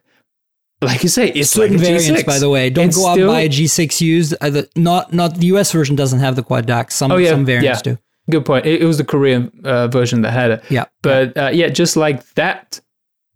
[0.83, 2.27] Like you say, it's certain like a variants G6.
[2.27, 5.13] by the way don't It's go out still- buy a g6 used uh, the, not
[5.21, 7.93] not the us version doesn't have the quad dac some Oh, yeah, some variants yeah.
[7.95, 7.99] do
[8.31, 8.65] Good point.
[8.65, 10.61] It, it was the Korean uh, version that had it.
[10.71, 12.81] yeah But uh, yeah, just like that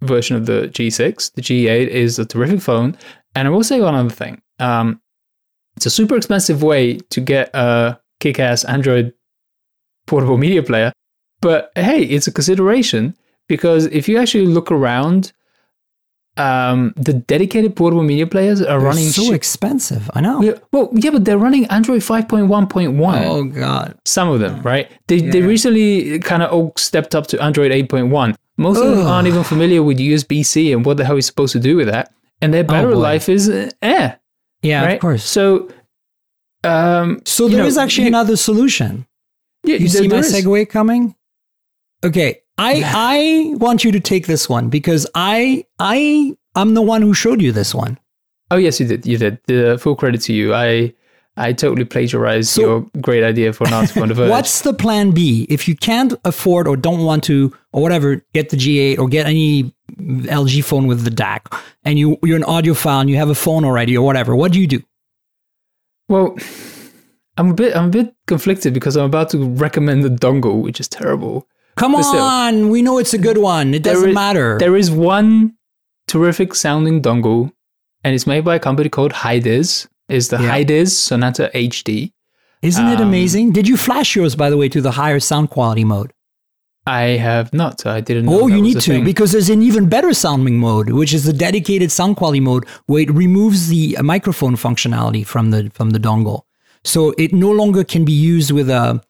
[0.00, 2.96] version of the G6, the G8 is a terrific phone.
[3.34, 4.40] And I will say one other thing.
[4.58, 5.00] Um,
[5.76, 9.12] it's a super expensive way to get a kick ass Android
[10.06, 10.90] portable media player.
[11.42, 13.14] But hey, it's a consideration
[13.48, 15.32] because if you actually look around,
[16.36, 19.08] um, the dedicated portable media players are They're running.
[19.08, 23.98] so shit- expensive i know Yeah, well, yeah, but they're running Android 5.1.1 oh god
[24.04, 24.88] some of them, right?
[25.08, 28.36] They they recently kind of all stepped up to Android 8.1.
[28.56, 31.52] Most of them aren't even familiar with USB C and what the hell you're supposed
[31.52, 32.12] to do with that.
[32.40, 33.00] And their battery boy.
[33.00, 34.14] life is eh,
[34.62, 34.94] yeah right?
[34.94, 35.68] of course So,
[36.64, 39.06] um, so there know, is actually you- another solution
[39.64, 40.32] yeah, You see my is.
[40.32, 41.16] segue coming?
[42.04, 47.02] Okay, I I want you to take this one because I I I'm the one
[47.02, 47.98] who showed you this one.
[48.50, 49.06] Oh yes, you did.
[49.06, 49.38] You did.
[49.46, 50.54] The full credit to you.
[50.54, 50.92] I
[51.36, 54.30] I totally plagiarized So- your great idea for an article on the Verge.
[54.30, 58.48] What's the plan B if you can't afford or don't want to or whatever get
[58.50, 61.40] the G8 or get any LG phone with the DAC
[61.84, 64.34] and you you're an audiophile and you have a phone already or whatever?
[64.34, 64.82] What do you do?
[66.08, 66.36] Well,
[67.36, 70.80] I'm a bit I'm a bit conflicted because I'm about to recommend the dongle, which
[70.80, 71.46] is terrible.
[71.78, 72.20] Come But still.
[72.20, 73.74] on, we know it's a good one.
[73.74, 74.56] It doesn't is- matter.
[74.58, 75.54] There is one
[76.06, 77.52] terrific sounding dongle,
[78.04, 79.86] and it's made by a company called Hidizs.
[80.08, 80.50] Is the Yeah.
[80.58, 82.12] Hidizs Sonata HD.
[82.62, 83.52] Isn't it um, amazing?
[83.52, 86.12] Did you flash yours by the way to the higher sound quality mode?
[86.86, 87.84] I have not.
[87.84, 88.24] I didn't.
[88.24, 89.04] know Oh, you need to thing.
[89.04, 93.02] because there's an even better sounding mode, which is the dedicated sound quality mode, where
[93.02, 96.40] it removes the uh, microphone functionality from the from the dongle,
[96.84, 99.02] so it no longer can be used with a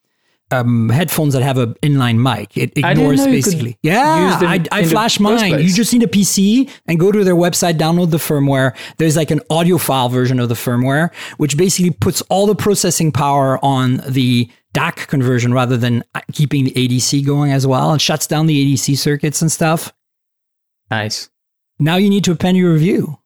[0.50, 2.56] um, headphones that have an inline mic.
[2.56, 3.78] It ignores know you could basically.
[3.82, 5.60] Yeah, I, I flash mine.
[5.60, 8.76] You just need a PC and go to their website, download the firmware.
[8.96, 13.62] There's like an audiophile version of the firmware, which basically puts all the processing power
[13.64, 17.94] on the DAC conversion rather than keeping the ADC going as well.
[17.94, 19.92] It shuts down the ADC circuits and stuff.
[20.90, 21.28] Nice.
[21.78, 23.18] Now you need to append your review.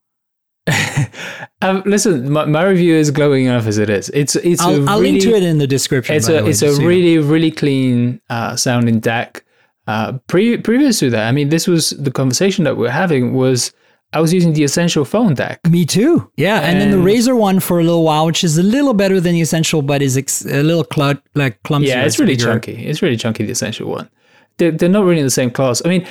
[1.61, 4.09] Um, listen, my, my review is glowing enough as it is.
[4.09, 6.15] It's it's a I'll, I'll really, link to it in the description.
[6.15, 9.41] It's a way, it's a really really clean uh, sounding DAC.
[9.87, 13.73] Uh, pre- previous to that, I mean, this was the conversation that we're having was
[14.13, 15.57] I was using the Essential Phone DAC.
[15.69, 16.29] Me too.
[16.37, 18.93] Yeah, and, then the And- Razer one for a little while, which is a little
[18.93, 21.89] better than the Essential, but is ex- a little cl- like clumsy.
[21.89, 22.85] Yeah, it's really chunky.
[22.85, 23.43] It's really chunky.
[23.45, 24.09] The Essential one.
[24.57, 25.81] They're, they're not really in the same class.
[25.83, 26.05] I mean,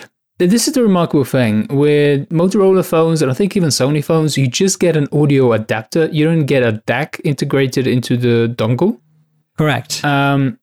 [0.46, 4.36] this is the remarkable thing with Motorola phones, and I think even Sony phones.
[4.36, 6.06] You just get an audio adapter.
[6.06, 9.00] You don't get a DAC integrated into the dongle.
[9.58, 10.04] Correct.
[10.04, 10.58] Um,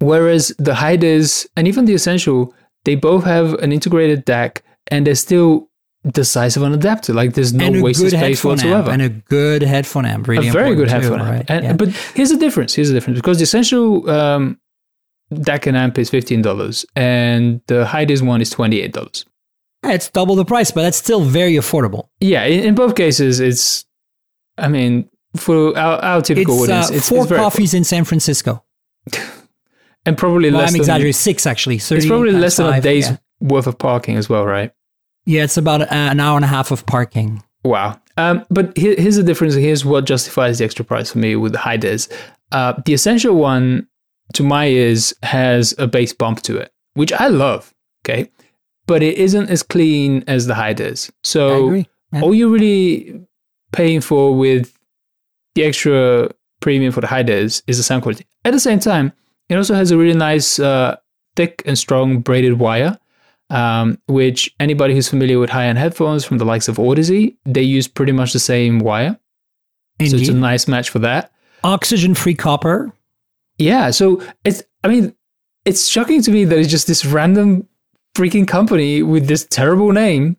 [0.00, 5.14] whereas the Hidizs and even the Essential, they both have an integrated DAC, and they're
[5.14, 5.68] still
[6.04, 7.12] the size of an adapter.
[7.12, 8.62] Like there's no and wasted space headphone amp.
[8.62, 8.90] whatsoever.
[8.90, 10.26] And a good headphone amp.
[10.26, 11.30] Really a very good too, headphone amp.
[11.30, 11.44] right?
[11.48, 11.72] And, Yeah.
[11.74, 12.74] But here's the difference.
[12.74, 14.58] Here's the difference because the Essential um,
[15.32, 19.24] DAC and amp is fifteen dollars, and the Hidizs one is twenty eight dollars.
[19.84, 22.08] Yeah, it's double the price, but that's still very affordable.
[22.20, 23.84] Yeah, in, in both cases, it's.
[24.58, 28.04] I mean, for our, our typical It's, audience, uh, it's, four it's coffees in San
[28.04, 28.62] Francisco.
[30.06, 30.68] and probably Well, less.
[30.70, 31.12] I'm than, exaggerating.
[31.14, 31.78] Six actually.
[31.78, 33.16] 30 It's probably less than a day's Yeah.
[33.40, 34.72] worth of parking as well, right?
[35.24, 37.42] Yeah, it's about an hour and a half of parking.
[37.64, 38.00] Wow.
[38.16, 39.54] Um, but here, here's the difference.
[39.54, 42.12] Here's what justifies the extra price for me with the Hidizs.
[42.50, 43.86] Uh, the essential one,
[44.34, 47.72] to my ears, has a bass bump to it, which I love.
[48.04, 48.30] Okay,
[48.86, 51.10] but it isn't as clean as the Hidizs.
[51.10, 51.84] I So.
[52.12, 52.20] Yeah.
[52.20, 53.26] all you're really
[53.72, 54.76] paying for with
[55.54, 56.28] the extra
[56.60, 58.26] premium for the Hidizs is the sound quality.
[58.44, 59.12] At the same time,
[59.48, 60.96] it also has a really nice, uh,
[61.36, 62.98] thick and strong braided wire,
[63.50, 67.88] um, which anybody who's familiar with high-end headphones from the likes of Audeze, they use
[67.88, 69.18] pretty much the same wire.
[70.04, 71.32] So it's a nice match for that.
[71.64, 72.92] Oxygen-free copper.
[73.58, 75.14] Yeah, so it's I mean,
[75.64, 77.68] it's shocking to me that it's just this random
[78.16, 80.36] freaking company with this terrible name.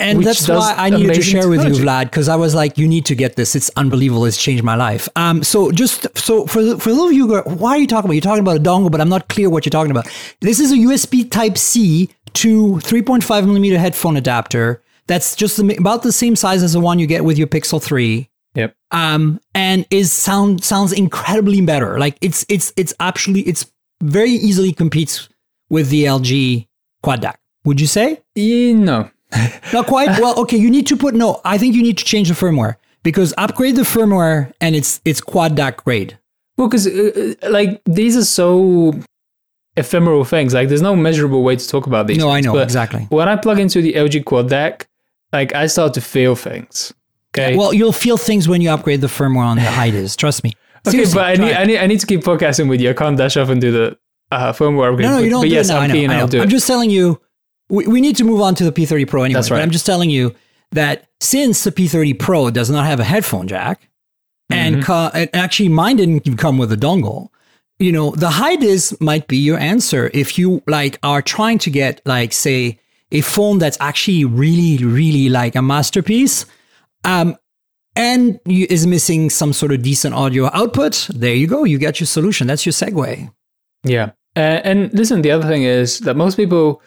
[0.00, 1.70] And that's why I needed to share with you.
[1.84, 3.56] Vlad, because I was like, you need to get this.
[3.56, 4.24] It's unbelievable.
[4.26, 5.08] It's changed my life.
[5.16, 7.86] Um, so just so for the- for those of you who are, why are you
[7.88, 8.12] talking about?
[8.14, 10.06] You're talking about a dongle, but I'm not clear what you're talking about.
[10.40, 14.80] This is a USB Type C to 3.5 millimeter headphone adapter.
[15.08, 18.28] That's just about the same size as the one you get with your Pixel 3
[18.58, 18.74] Yep.
[18.90, 21.98] um, and is sound sounds incredibly better.
[21.98, 23.70] Like it's it's it's actually it's
[24.02, 25.28] very easily competes
[25.70, 26.66] with the LG
[27.02, 27.36] Quad DAC.
[27.64, 28.22] Would you say?
[28.34, 29.10] Yeah, no.
[29.72, 30.18] Not quite.
[30.20, 30.56] Well, okay.
[30.56, 31.40] You need to put no.
[31.44, 35.20] I think you need to change the firmware because upgrade the firmware and it's it's
[35.20, 36.18] Quad DAC grade.
[36.56, 38.94] Well, because uh, uh, like these are so
[39.76, 40.54] ephemeral things.
[40.54, 42.18] Like there's no measurable way to talk about these.
[42.18, 43.06] No, I know But exactly.
[43.10, 44.86] When I plug into the LG Quad DAC,
[45.32, 46.92] like I start to feel things.
[47.38, 47.56] Okay.
[47.56, 50.16] Well, you'll feel things when you upgrade the firmware on the Hidizs.
[50.16, 50.52] Trust me.
[50.86, 51.56] okay, Seriously, but I try need, it.
[51.58, 52.90] I need I need to keep podcasting with you.
[52.90, 53.98] I can't dash off and do the
[54.30, 55.06] uh, firmware upgrade.
[55.06, 55.78] No, no, but, you don't But do yes, it now.
[55.78, 56.10] I'm I know, keen.
[56.10, 56.20] I know.
[56.20, 56.50] I'll do I'm it.
[56.50, 57.20] just telling you,
[57.68, 59.34] we, we need to move on to the P30 Pro anyway.
[59.38, 59.62] That's But right.
[59.62, 60.34] I'm just telling you
[60.72, 63.88] that since the P30 Pro does not have a headphone jack,
[64.50, 64.82] and Mm-hmm.
[64.84, 67.28] co- and actually mine didn't come with a dongle,
[67.78, 72.00] you know, the Hidizs might be your answer if you like are trying to get
[72.06, 72.78] like say
[73.12, 76.44] a phone that's actually really, really like a masterpiece.
[77.04, 77.36] Um,
[77.96, 81.08] and you, is missing some sort of decent audio output.
[81.12, 81.64] There you go.
[81.64, 82.46] You get your solution.
[82.46, 83.30] That's your segue.
[83.84, 84.10] Yeah.
[84.36, 86.80] Uh, and listen, the other thing is that most people,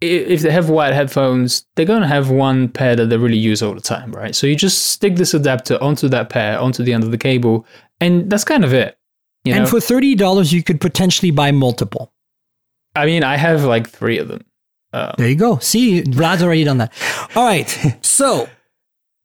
[0.00, 3.62] if they have wired headphones, they're going to have one pair that they really use
[3.62, 4.34] all the time, right?
[4.34, 7.66] So you just stick this adapter onto that pair, onto the end of the cable,
[8.00, 8.96] and that's kind of it.
[9.44, 9.60] You know?
[9.60, 12.12] and for thirty dollars, you could potentially buy multiple.
[12.94, 14.44] I mean, I have like three of them.
[14.92, 15.58] Uh, There you go.
[15.58, 16.92] See, Vlad's already done that.
[17.34, 17.96] All right.
[18.02, 18.48] So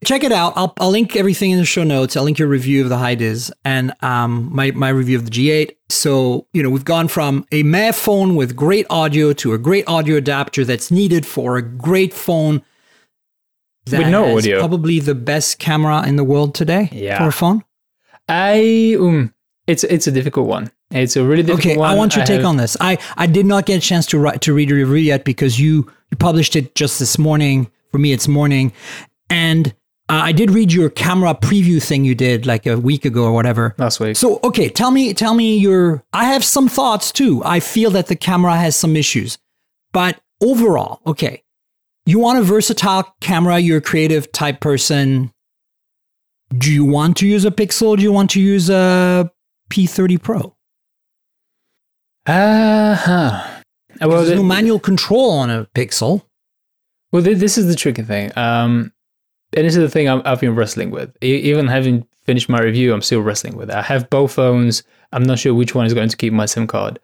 [0.06, 0.54] check it out.
[0.56, 2.16] I'll, I'll link everything in the show notes.
[2.16, 5.76] I'll link your review of the Hidizs and um, my, my review of the G8.
[5.90, 9.88] So, you know, we've gone from a meh phone with great audio to a great
[9.88, 12.62] audio adapter that's needed for a great phone.
[13.86, 14.60] that With no has audio.
[14.60, 17.18] Probably the best camera in the world today Yeah.
[17.18, 17.64] for a phone.
[18.30, 19.34] I, um,
[19.68, 20.72] it's it's a difficult one.
[20.92, 21.72] It's a really difficult one.
[21.72, 21.90] Okay, one.
[21.92, 22.78] I want your take have- on this.
[22.80, 25.60] I, I did not get a chance to write to read your review yet because
[25.60, 27.70] you you published it just this morning.
[27.92, 28.72] For me, it's morning,
[29.30, 29.74] and
[30.10, 33.32] uh, I did read your camera preview thing you did like a week ago or
[33.34, 33.76] whatever.
[33.78, 34.16] last week.
[34.16, 36.04] So okay, tell me tell me your.
[36.14, 37.42] I have some thoughts too.
[37.44, 39.38] I feel that the camera has some issues,
[39.92, 41.44] but overall, okay.
[42.06, 43.60] You want a versatile camera.
[43.60, 45.32] You're a creative type person.
[46.58, 47.98] Do you want to use a Pixel?
[47.98, 49.30] Do you want to use a
[49.70, 50.56] P30 Pro?
[52.26, 53.48] Uh huh.
[54.00, 56.24] Well, There's no manual control on a Pixel.
[57.12, 58.32] Well, this is the tricky thing.
[58.38, 58.94] Um,
[59.54, 61.16] and this is the thing I'm, I've been wrestling with.
[61.22, 63.76] Even having finished my review, I'm still wrestling with it.
[63.76, 64.84] I have both phones.
[65.14, 67.00] I'm not sure which one is going to keep my SIM card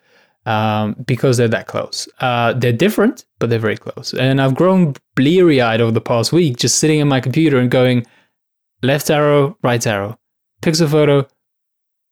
[0.46, 2.08] um, because they're that close.
[2.20, 4.14] Uh, they're different, but they're very close.
[4.14, 7.72] And I've grown bleary eyed over the past week, just sitting in my computer and
[7.72, 8.06] going
[8.82, 10.20] left arrow, right arrow,
[10.62, 11.26] pixel photo,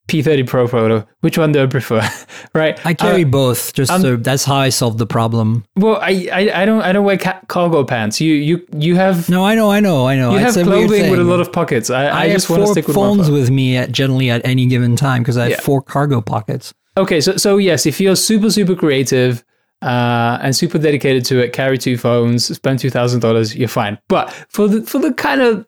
[0.08, 1.08] P30 Pro photo.
[1.22, 2.02] Which one do I prefer?
[2.54, 2.84] right?
[2.86, 3.74] I carry Uh, both.
[3.74, 5.64] Just I'm- so that's how I solved the problem.
[5.78, 8.20] well, I, I I don't I don't wear ca- cargo pants.
[8.20, 10.32] You you you have No, I know, I know, I know.
[10.32, 11.90] You It's have clothing with a lot of pockets.
[11.90, 14.42] I, I, I, just want to stick with phones one with me at generally at
[14.46, 15.62] any given time because I have Yeah.
[15.62, 16.74] four cargo pockets.
[16.98, 19.44] Okay, so so yes, if you're super super creative
[19.82, 23.98] uh, and super dedicated to it, carry two phones, spend two thousand dollars, you're fine.
[24.10, 25.66] But for the for the kind of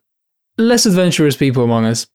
[0.57, 2.07] less adventurous people among us,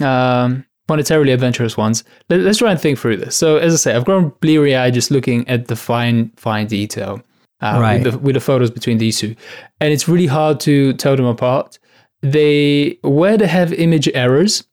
[0.00, 3.36] um, monetarily adventurous ones, let, us try and think through this.
[3.36, 7.22] So as I say, I've grown bleary eyed just looking at the fine fine detail
[7.60, 8.02] uh, Right.
[8.02, 9.34] with, the, with the photos between these two,
[9.80, 11.78] and it's really hard to tell them apart.
[12.22, 14.64] They where they have image errors,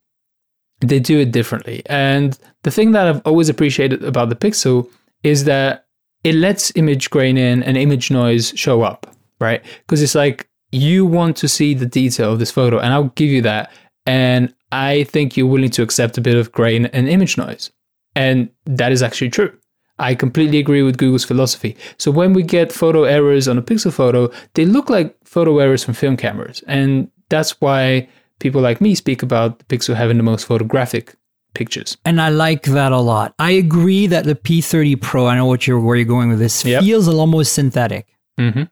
[0.82, 1.84] they do it differently.
[1.88, 4.90] And the thing that I've always appreciated about the Pixel
[5.24, 5.86] is that
[6.24, 9.64] it lets image grain in and image noise show up, right?
[9.82, 13.30] Because it's like you want to see the detail of this photo, and I'll give
[13.30, 13.72] you that.
[14.06, 17.72] And I think you're willing to accept a bit of grain and image noise.
[18.16, 19.52] And that is actually true.
[19.98, 21.76] I completely agree with Google's philosophy.
[21.98, 25.84] So when we get photo errors on a pixel photo, they look like photo errors
[25.84, 26.62] from film cameras.
[26.68, 28.08] And that's why
[28.40, 31.16] people like me speak about the Pixel having the most photographic
[31.54, 31.98] pictures.
[32.04, 33.34] And I like that a lot.
[33.40, 36.66] I agree that the P30 Pro, I know what you're where you're going with this,
[36.66, 36.84] Yep.
[36.84, 38.08] feels almost synthetic.
[38.38, 38.64] Mm-hmm.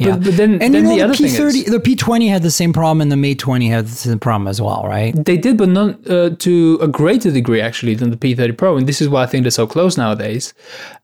[0.00, 0.16] Yeah.
[0.16, 2.42] But, but then, And then you know the the other P30, is, the P20 had
[2.42, 5.14] the same problem, and the Mate 20 had the same problem as well, right?
[5.24, 8.76] they did, but not uh, to a greater degree actually than the P30 Pro.
[8.78, 10.54] And this is why I think they're so close nowadays.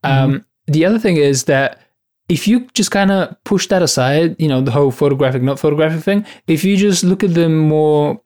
[0.03, 1.81] Um, the other thing is that
[2.29, 6.03] if you just kind of push that aside, you know, the whole photographic, not photographic
[6.03, 8.21] thing, if you just look at them more,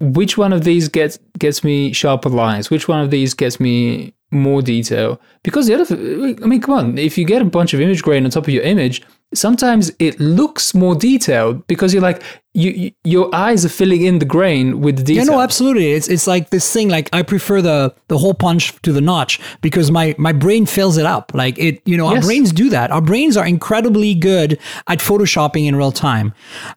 [0.00, 2.68] which one of these gets gets me sharper lines?
[2.68, 5.20] Which one of these gets me more detail?
[5.42, 5.94] Because the other,
[6.42, 8.52] I mean, come on, if you get a bunch of image grain on top of
[8.52, 9.02] your image,
[9.34, 12.22] sometimes it looks more detailed because you're like,
[12.62, 15.36] you, you your eyes are filling in the grain with the Yeah, detail.
[15.36, 15.92] no, absolutely.
[15.92, 16.88] It's it's like this thing.
[16.96, 20.96] Like I prefer the the hole punch to the notch because my my brain fills
[20.96, 21.32] it up.
[21.34, 22.24] Like it, you know, our Yes.
[22.26, 22.90] brains do that.
[22.90, 26.32] Our brains are incredibly good at photoshopping in real time.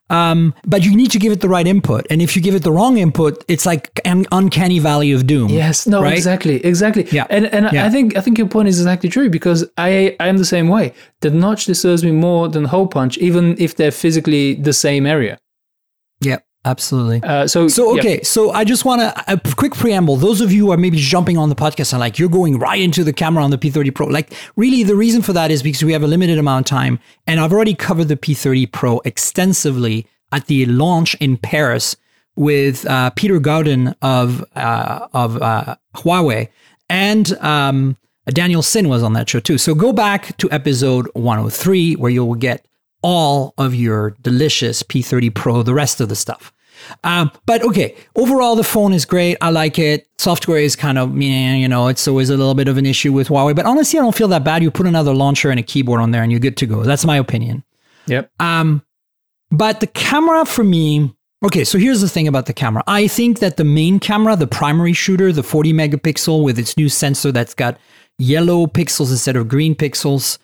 [0.10, 2.64] Um, but you need to give it the right input, and if you give it
[2.64, 5.50] the wrong input, it's like an uncanny valley of doom.
[5.50, 6.14] Yes, no, right?
[6.18, 7.08] exactly, exactly.
[7.12, 7.26] Yeah.
[7.30, 7.86] and and Yeah.
[7.86, 10.68] I think I think your point is exactly true because I I am the same
[10.68, 10.94] way.
[11.22, 15.38] The notch disturbs me more than hole punch, even if they're physically the same area.
[16.22, 17.22] Yeah, absolutely.
[17.24, 18.00] Uh, so So yeah.
[18.00, 20.18] okay, so I just want to a quick preamble.
[20.18, 22.82] Those of you who are maybe jumping on the podcast and like you're going right
[22.82, 24.08] into the camera on the P30 Pro.
[24.08, 27.00] Like really, the reason for that is because we have a limited amount of time,
[27.28, 31.96] and I've already covered the P30 Pro extensively at the launch in Paris
[32.36, 36.50] with uh, Peter Gauden of uh, of uh, Huawei,
[36.90, 39.58] and um, Daniel Sin was on that show too.
[39.58, 42.66] So go back to episode 103 where you'll get
[43.02, 46.52] all of your delicious P30 Pro, the rest of the stuff.
[47.04, 49.38] Um, but okay, overall the phone is great.
[49.42, 50.08] I like it.
[50.18, 53.12] Software is kind of, meh, you know, it's always a little bit of an issue
[53.14, 53.56] with Huawei.
[53.56, 54.64] But honestly, I don't feel that bad.
[54.64, 56.84] You put another launcher and a keyboard on there, and you're good to go.
[56.84, 57.64] That's my opinion.
[58.08, 58.32] Yep.
[58.40, 58.82] Um,
[59.52, 62.84] but the camera for me, okay, so here's the thing about the camera.
[62.88, 66.90] I think that the main camera, the primary shooter, the 40 megapixel with its new
[66.90, 67.78] sensor that's got
[68.18, 70.38] yellow pixels instead of green pixels,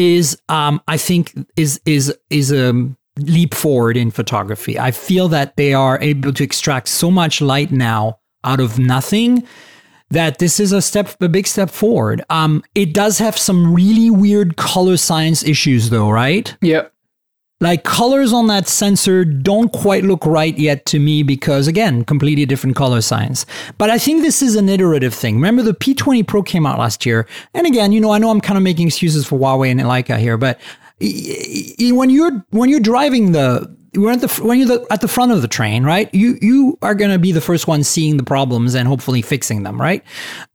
[0.00, 4.78] is um, I think is is is a leap forward in photography.
[4.78, 9.46] I feel that they are able to extract so much light now out of nothing
[10.10, 12.22] that this is a step a big step forward.
[12.30, 16.56] Um, it does have some really weird color science issues though, right?
[16.62, 16.92] Yep.
[17.62, 22.46] Like colors on that sensor don't quite look right yet to me because again, completely
[22.46, 23.44] different color science.
[23.76, 25.34] But I think this is an iterative thing.
[25.34, 27.26] Remember the P20 Pro came out last year.
[27.52, 30.18] And again, you know, I know I'm kind of making excuses for Huawei and Leica
[30.18, 30.58] here, but
[31.00, 35.32] when you're when you're driving the we're at the when you're the, at the front
[35.32, 36.12] of the train, right?
[36.14, 39.62] You you are going to be the first one seeing the problems and hopefully fixing
[39.62, 40.04] them, right?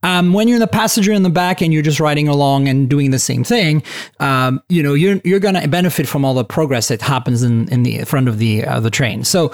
[0.02, 3.10] Um, when you're the passenger in the back and you're just riding along and doing
[3.10, 3.82] the same thing,
[4.20, 7.68] um, you know you're you're going to benefit from all the progress that happens in
[7.68, 9.24] in the front of the uh, the train.
[9.24, 9.52] So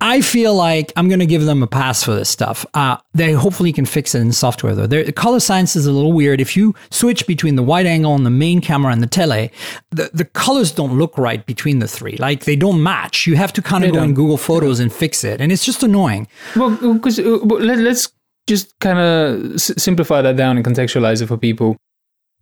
[0.00, 2.66] I feel like I'm going to give them a pass for this stuff.
[2.74, 4.86] Uh, they hopefully can fix it in software though.
[4.86, 6.40] Their color science is a little weird.
[6.40, 9.50] If you switch between the wide angle and the main camera and the tele,
[9.90, 12.16] the, the colors don't look right between the three.
[12.16, 13.21] Like they don't match.
[13.26, 14.14] You have to kind of go in.
[14.14, 16.26] Google Photos and fix it, and it's just annoying.
[16.56, 18.12] Well, because uh, let, let's
[18.48, 21.76] just kind of s- simplify that down and contextualize it for people.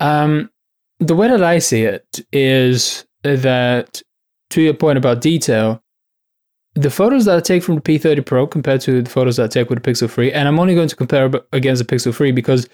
[0.01, 0.51] Um,
[0.99, 4.03] the way that I see it is that,
[4.51, 5.83] to your point about detail,
[6.74, 9.49] the photos that I take from the P30 Pro compared to the photos that I
[9.49, 12.33] take with the Pixel 3, and I'm only going to compare against the Pixel 3
[12.33, 12.68] because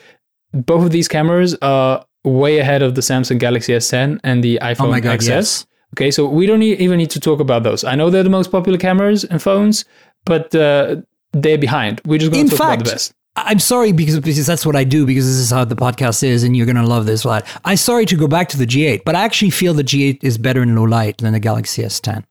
[0.53, 4.97] both of these cameras are way ahead of the Samsung Galaxy S10 and the iPhone
[4.97, 5.27] Oh God, XS.
[5.29, 5.67] yes.
[5.97, 7.83] Okay, so we don't even need to talk about those.
[7.83, 9.87] I know they're the most popular cameras and phones,
[10.27, 10.97] but uh,
[11.33, 12.03] they're behind.
[12.05, 13.15] We're just going to talk about the best.
[13.35, 16.43] I'm sorry because, because that's what I do because this is how the podcast is
[16.43, 17.47] and you're going to love this a lot.
[17.65, 20.37] I'm sorry to go back to the G8, but I actually feel the G8 is
[20.37, 22.25] better in low light than the Galaxy S10.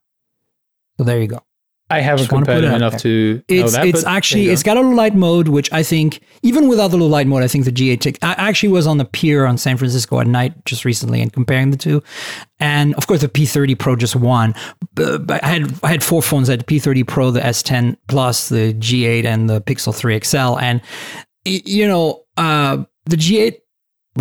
[0.98, 1.45] So there you go.
[1.88, 3.86] I haven't compared it enough to know It's that.
[3.86, 7.06] it's actually it's got a low light mode, which I think even without the low
[7.06, 8.00] light mode, I think the G8.
[8.00, 11.32] Take, I actually was on the pier on San Francisco at night just recently and
[11.32, 12.02] comparing the two,
[12.58, 14.54] and of course the P30 Pro just won.
[14.94, 18.48] But I had I had four phones: I had the P30 Pro, the S10 Plus,
[18.48, 20.80] the G8, and the Pixel 3 XL, and
[21.44, 23.58] you know uh, the G8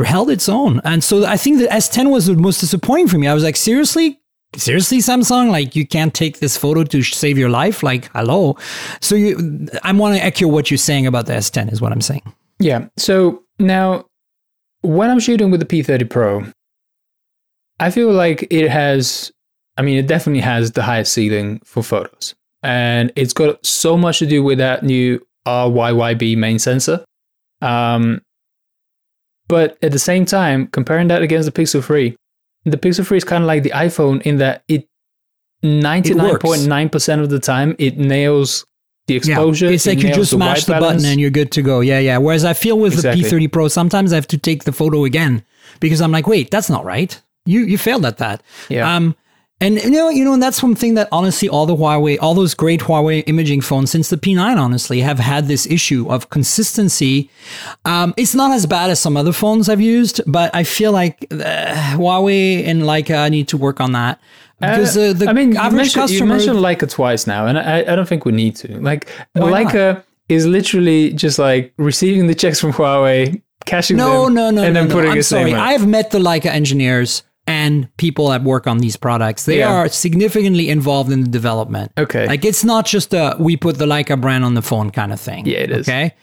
[0.06, 3.28] held its own, and so I think the S10 was the most disappointing for me.
[3.28, 4.20] I was like, seriously,
[4.58, 8.58] seriously samsung like you can't take this photo to save your life like hello
[9.02, 12.02] so you i want to echo what you're saying about the s10 is what i'm
[12.02, 12.22] saying
[12.60, 12.88] Yeah.
[12.98, 14.06] So now,
[14.82, 16.46] when I'm shooting with the P30 Pro,
[17.80, 19.32] I feel like it has,
[19.78, 22.34] I mean, it definitely has the highest ceiling for photos.
[22.64, 27.04] And it's got so much to do with that new RYYB main sensor.
[27.62, 28.22] Um,
[29.48, 32.16] but at the same time, comparing that against the Pixel 3,
[32.66, 34.88] the Pixel 3 is kind of like the iPhone in that it
[35.64, 38.66] 99.9% of the time it nails
[39.08, 39.68] the exposure.
[39.68, 42.00] it's it like you just the mash the button and you're good to go yeah
[42.00, 43.22] yeah whereas i feel with Exactly.
[43.22, 45.44] the p30 pro sometimes i have to take the photo again
[45.80, 48.96] because i'm like wait that's not right you you failed at that Yeah.
[48.96, 49.16] um
[49.62, 52.34] and you know, you know, and that's one thing that honestly, all the Huawei, all
[52.34, 57.30] those great Huawei imaging phones since the P9, honestly, have had this issue of consistency.
[57.86, 61.26] Um, it's not as bad as some other phones I've used, but I feel like
[61.32, 61.36] uh,
[61.96, 64.20] Huawei and Leica need to work on that
[64.60, 66.36] because uh, the I mean, you average mentioned, you customer.
[66.36, 68.80] mentioned Leica twice now, and I, I don't think we need to.
[68.80, 69.74] Like, Why not?
[69.74, 74.64] Leica is literally just like receiving the checks from Huawei, cashing no, them, no, no,
[74.64, 74.94] and no, then no.
[74.94, 75.54] putting I'm a sorry.
[75.54, 79.46] I've met the Leica engineers and people that work on these products.
[79.46, 79.72] They Yeah.
[79.72, 81.92] are significantly involved in the development.
[81.98, 82.26] Okay.
[82.28, 85.20] Like it's not just a we put the Leica brand on the phone kind of
[85.22, 85.46] thing.
[85.46, 85.88] Yeah, it is.
[85.88, 86.14] Okay.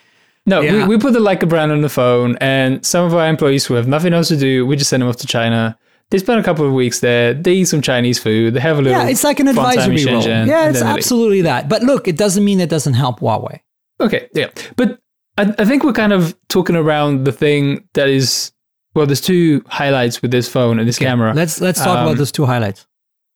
[0.46, 0.86] no, Yeah.
[0.86, 3.74] we, we put the Leica brand on the phone, and some of our employees who
[3.74, 5.78] have nothing else to do, we just send them off to China.
[6.10, 7.32] They spend a couple of weeks there.
[7.32, 8.52] They eat some Chinese food.
[8.54, 8.98] They have a little.
[9.00, 10.20] Yeah, it's like an advisory role.
[10.22, 10.90] Shenzhen, Yeah, it's leave.
[10.90, 11.68] absolutely that.
[11.70, 13.60] But look, it doesn't mean it doesn't help Huawei.
[14.00, 14.48] Okay, yeah.
[14.76, 14.98] But
[15.38, 18.52] I, I think we're kind of talking around the thing that is
[18.94, 21.32] well, there's two highlights with this phone and this camera.
[21.34, 22.86] Let's let's talk Um, about those two highlights.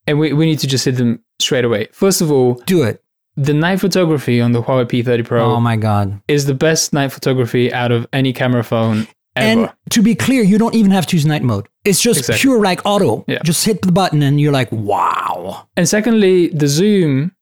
[0.07, 1.89] and we, we need to just hit them straight away.
[1.93, 3.03] First of all, Do it.
[3.37, 6.21] the night photography on the Huawei P30 Pro Oh my god.
[6.29, 9.61] is the best night photography out of any camera phone ever.
[9.63, 11.69] And to be clear, you don't even have to use night mode.
[11.85, 12.41] It's just Exactly.
[12.43, 13.25] pure like auto.
[13.29, 13.41] Yeah.
[13.45, 15.67] Just hit the button and you're like, wow.
[15.77, 17.33] And secondly, the zoom,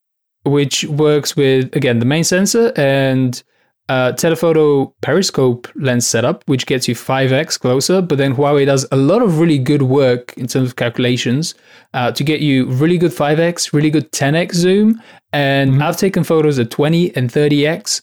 [0.43, 3.41] which works with again the main sensor and
[3.89, 8.01] uh, telephoto periscope lens setup, which gets you 5x closer.
[8.01, 11.53] But then Huawei does a lot of really good work in terms of calculations
[11.93, 15.01] uh, to get you really good 5x, really good 10x zoom.
[15.33, 18.01] And I've taken photos at 20 and 30x.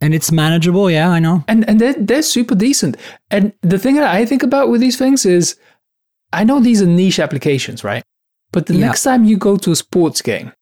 [0.00, 0.90] And it's manageable.
[0.90, 1.44] Yeah, I know.
[1.46, 2.96] and and they're, they're super decent.
[3.30, 5.54] And the thing that I think about with these things is,
[6.32, 8.02] I know these are niche applications, right?
[8.52, 8.86] But the Yeah.
[8.86, 10.52] next time you go to a sports game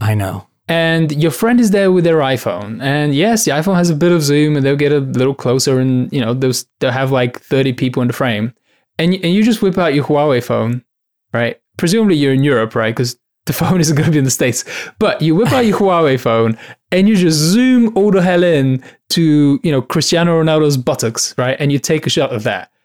[0.00, 0.46] I know.
[0.68, 4.12] And your friend is there with their iPhone, and yes, the iPhone has a bit
[4.12, 7.40] of zoom, and they'll get a little closer, and you know they'll they'll have like
[7.40, 8.52] thirty people in the frame,
[8.98, 10.84] and and you just whip out your Huawei phone,
[11.32, 11.60] right?
[11.76, 12.94] Presumably you're in Europe, right?
[12.94, 14.64] Because the phone isn't going to be in the states,
[14.98, 16.58] but you whip out your Huawei phone
[16.90, 21.56] and you just zoom all the hell in to you know Cristiano Ronaldo's buttocks, right?
[21.60, 22.70] And you take a shot of that.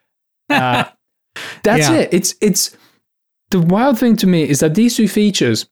[0.51, 0.83] Uh,
[1.63, 1.99] that's Yeah.
[1.99, 2.09] it.
[2.13, 2.75] It's it's
[3.51, 5.65] the wild thing to me is that these two features,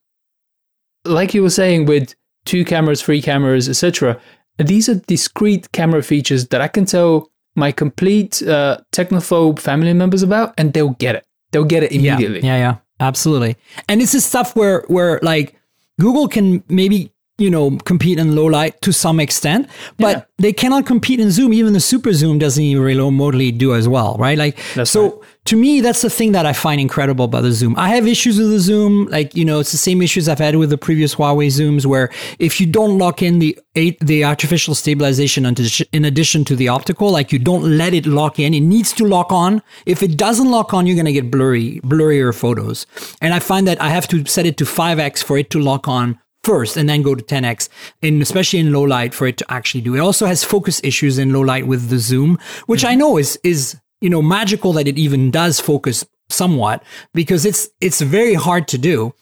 [1.06, 4.20] like you were saying with two cameras, three cameras, etc.,
[4.58, 10.22] these are discrete camera features that I can tell my complete uh, technophobe family members
[10.24, 11.26] about, and they'll get it.
[11.52, 12.14] They'll get it Yeah.
[12.14, 12.42] immediately.
[12.48, 13.56] Yeah, yeah, absolutely.
[13.88, 15.56] And this is stuff where where like
[16.00, 19.68] Google can maybe you know compete in low light to some extent,
[19.98, 20.22] but Yeah.
[20.38, 21.54] they cannot compete in zoom.
[21.54, 24.38] Even the super zoom doesn't even remotely do as well, right?
[24.38, 25.22] Like That's so.
[25.46, 27.74] To me, that's the thing that I find incredible about the zoom.
[27.76, 30.56] I have issues with the zoom, like you know, it's the same issues I've had
[30.58, 34.76] with the previous Huawei zooms, where if you don't lock in the eight, the artificial
[34.76, 35.46] stabilization
[35.92, 39.06] in addition to the optical, like you don't let it lock in, it needs to
[39.06, 39.64] lock on.
[39.88, 42.86] If it doesn't lock on, you're gonna get blurry, blurrier photos.
[43.20, 45.60] And I find that I have to set it to five x for it to
[45.60, 47.70] lock on first and then go to 10x
[48.02, 49.96] in especially in low light for it to actually do.
[49.96, 52.38] It also has focus issues in low light with the zoom
[52.68, 56.84] which i know is is you know magical that it even does focus somewhat
[57.14, 59.14] because it's it's very hard to do.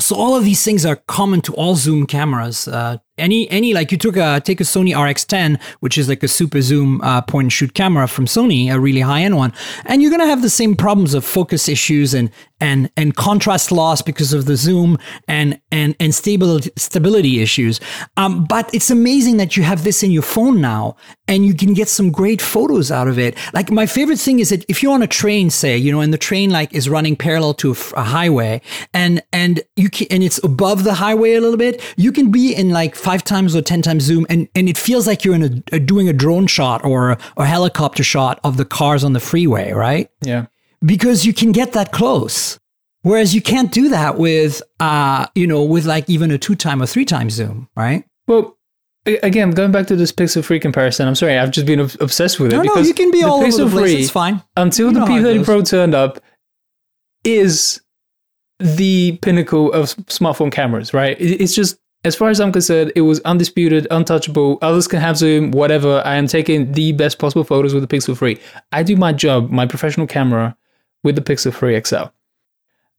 [0.00, 3.92] So all of these things are common to all zoom cameras uh, any any like
[3.92, 7.46] you took a take a Sony RX10 which is like a super zoom uh, point
[7.46, 9.52] and shoot camera from Sony a really high end one
[9.86, 14.00] and you're to have the same problems of focus issues and and and contrast loss
[14.00, 14.96] because of the zoom
[15.28, 17.80] and and and stability stability issues.
[18.16, 20.96] Um, but it's amazing that you have this in your phone now
[21.28, 23.36] and you can get some great photos out of it.
[23.52, 26.12] Like my favorite thing is that if you're on a train say you know and
[26.12, 28.62] the train like is running parallel to a highway
[28.92, 32.54] and and you can and it's above the highway a little bit you can be
[32.54, 35.42] in like five times or 10 times zoom and, and it feels like you're in
[35.72, 39.20] a, a doing a drone shot or a, helicopter shot of the cars on the
[39.20, 40.08] freeway, right?
[40.22, 40.46] Yeah.
[40.84, 42.58] Because you can get that close.
[43.02, 46.80] Whereas you can't do that with, uh, you know, with like even a two time
[46.82, 48.02] or three time zoom, right?
[48.26, 48.56] Well,
[49.04, 52.52] again, going back to this Pixel 3 comparison, I'm sorry, I've just been obsessed with
[52.52, 53.92] it No, no, you can be all over Pixel the place.
[53.92, 54.42] 3, It's fine.
[54.56, 55.44] until You the know how it P30.
[55.44, 56.20] Pro turned up,
[57.24, 57.80] is
[58.58, 61.16] the pinnacle of smartphone cameras, right?
[61.20, 64.58] It's just, as far as I'm concerned, it was undisputed, untouchable.
[64.60, 66.02] Others can have zoom, whatever.
[66.04, 68.38] I am taking the best possible photos with the Pixel 3.
[68.72, 70.54] I do my job, my professional camera,
[71.02, 72.04] with the Pixel 3 XL.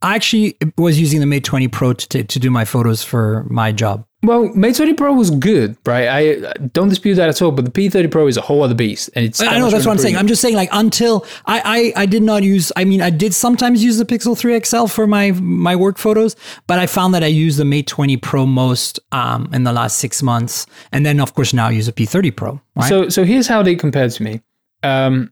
[0.01, 3.71] I actually was using the Mate 20 Pro to, to do my photos for my
[3.71, 4.05] job.
[4.25, 6.07] Well, Mate 20 Pro was good, right?
[6.07, 6.19] I
[6.49, 7.51] I don't dispute that at all.
[7.51, 9.41] But the P30 Pro is a whole other beast, and it's.
[9.41, 10.17] I know that's what I'm saying.
[10.17, 12.71] I'm just saying, like until I, I I did not use.
[12.75, 16.35] I mean, I did sometimes use the Pixel 3 XL for my my work photos,
[16.67, 19.97] but I found that I used the Mate 20 Pro most um, in the last
[19.99, 22.61] six months, and then of course now I use a P30 Pro.
[22.75, 22.89] Right?
[22.89, 24.41] So so here's how they compare to me.
[24.83, 25.31] Um,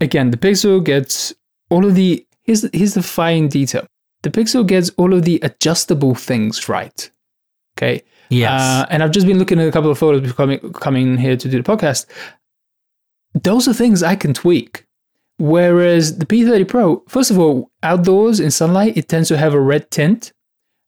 [0.00, 1.34] again, the Pixel gets
[1.68, 3.86] all of the here's the, here's the fine detail.
[4.22, 7.10] The Pixel gets all of the adjustable things right.
[7.78, 8.02] Okay.
[8.30, 11.16] Yes, Uh, and I've just been looking at a couple of photos before coming coming
[11.18, 12.06] here to do the podcast.
[13.34, 14.86] Those are things I can tweak.
[15.38, 19.60] Whereas the P30 Pro, first of all, outdoors in sunlight, it tends to have a
[19.60, 20.32] red tint.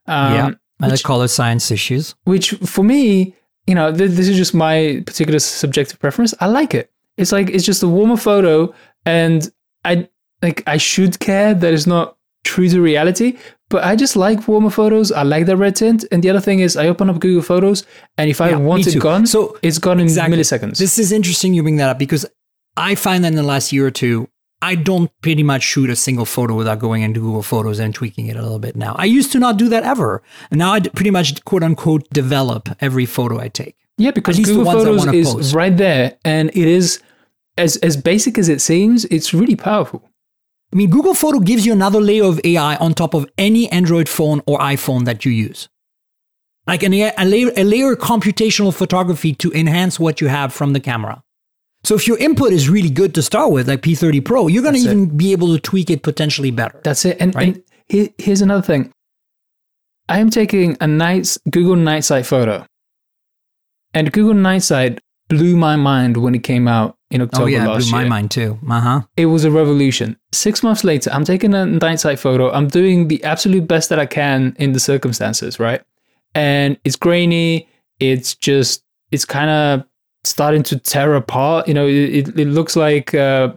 [0.06, 0.46] Um, yeah,
[0.80, 2.14] and which- the color science issues.
[2.24, 3.34] which for me,
[3.66, 6.34] you know, th- this is just my particular subjective preference.
[6.40, 6.90] I like it.
[7.16, 8.74] It's like it's just a warmer photo,
[9.06, 9.50] and
[9.84, 10.08] I
[10.42, 13.38] like I should care that it's not true to reality,
[13.68, 15.10] but I just like warmer photos.
[15.12, 17.84] I like the red tint, and the other thing is I open up Google Photos,
[18.18, 20.36] and if I want it gone, So, it's gone in exactly.
[20.36, 20.78] milliseconds.
[20.78, 22.26] This is interesting you bring that up because
[22.76, 24.28] I find that in the last year or two,
[24.60, 28.26] I don't pretty much shoot a single photo without going into Google Photos and tweaking
[28.28, 28.94] it a little bit now.
[28.96, 30.22] I used to not do that ever.
[30.52, 33.74] And now I pretty much quote unquote develop every photo I take.
[33.98, 35.54] yeah, because Google Photos is post.
[35.54, 37.00] right there, and it is
[37.58, 39.04] as as basic as it seems.
[39.06, 40.08] It's really powerful.
[40.72, 44.08] I mean, Google Photo gives you another layer of AI on top of any Android
[44.08, 45.68] phone or iPhone that you use.
[46.66, 50.72] Like an, a, layer, a layer of computational photography to enhance what you have from
[50.72, 51.22] the camera.
[51.84, 54.74] So if your input is really good to start with, like P30 Pro, you're going
[54.74, 54.96] to That's it.
[54.96, 56.80] even be able to tweak it potentially better.
[56.84, 57.16] That's it.
[57.20, 57.62] And, Right?
[57.90, 58.92] and here's another thing.
[60.08, 62.64] I am taking a nice Google Night Sight photo.
[63.92, 65.00] And Google Night Sight
[65.32, 68.30] blew my mind when it came out in October oh yeah, it blew my mind
[68.30, 68.58] too.
[68.68, 69.00] Uh huh.
[69.16, 70.16] It was a revolution.
[70.32, 72.50] Six months later, I'm taking a night sight photo.
[72.50, 75.82] I'm doing the absolute best that I can in the circumstances, right?
[76.34, 77.68] And it's grainy.
[77.98, 79.86] It's just, it's kind of
[80.24, 81.68] starting to tear apart.
[81.68, 83.52] You know, it, it, looks like, uh,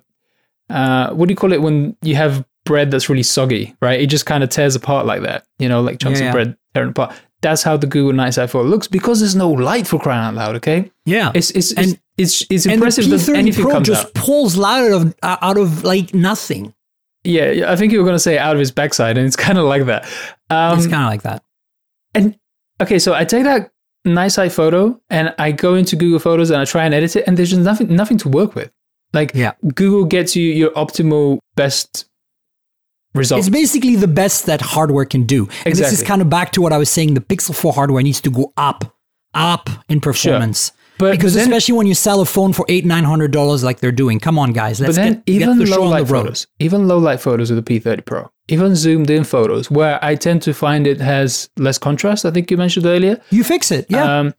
[0.69, 3.99] uh, what do you call it when you have bread that's really soggy, right?
[3.99, 6.57] It just kind of tears apart like that, you know, like chunks Yeah, of bread
[6.73, 7.15] tearing apart.
[7.45, 10.33] That's how the Google Night Sight photo looks because there's no light for crying out
[10.33, 10.91] loud, okay?
[11.05, 11.31] Yeah.
[11.35, 14.05] It's, it's, And- it's, it's, it's and the impressive that P30 anything Pro comes just
[14.07, 14.13] out.
[14.15, 16.73] pulls light out of out of like nothing.
[17.23, 19.57] Yeah, I think you were going to say out of his backside, and it's kind
[19.59, 20.05] of like that.
[20.49, 21.43] Um, it's kind of like that.
[22.15, 22.37] and
[22.81, 23.71] okay, so I take that
[24.05, 27.25] Night Sight photo and I go into Google Photos and I try and edit it,
[27.27, 28.71] and there's just nothing, nothing to work with.
[29.13, 29.51] Like, Yeah.
[29.75, 32.05] Google gets you your optimal best
[33.15, 33.39] result.
[33.39, 35.47] It's basically the best that hardware can do.
[35.65, 37.13] And this is kind of back to what I was saying.
[37.13, 38.95] The Pixel 4 hardware needs to go up,
[39.33, 40.67] up in performance.
[40.67, 40.75] Sure.
[40.97, 43.81] But because then- especially when you sell a phone for eight, nine hundred dollars, like
[43.81, 44.17] they're doing.
[44.17, 46.13] Come on, guys, but let's then get, even get the show low on light the
[46.13, 46.21] road.
[46.23, 50.15] photos, even low light photos with the P30 Pro, even zoomed in photos, where I
[50.15, 52.23] tend to find it has less contrast.
[52.25, 53.19] I think you mentioned earlier.
[53.29, 54.19] You fix it, yeah.
[54.19, 54.33] Um,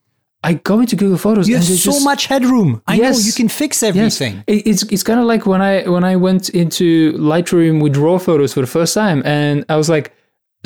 [0.48, 1.48] I go into Google Photos.
[1.48, 2.70] you and have so just- much headroom.
[2.86, 4.34] I know you can fix Yes, everything.
[4.46, 8.18] It- it's it's kind of like when I when I went into Lightroom with raw
[8.18, 10.06] photos for the first time, and I was like,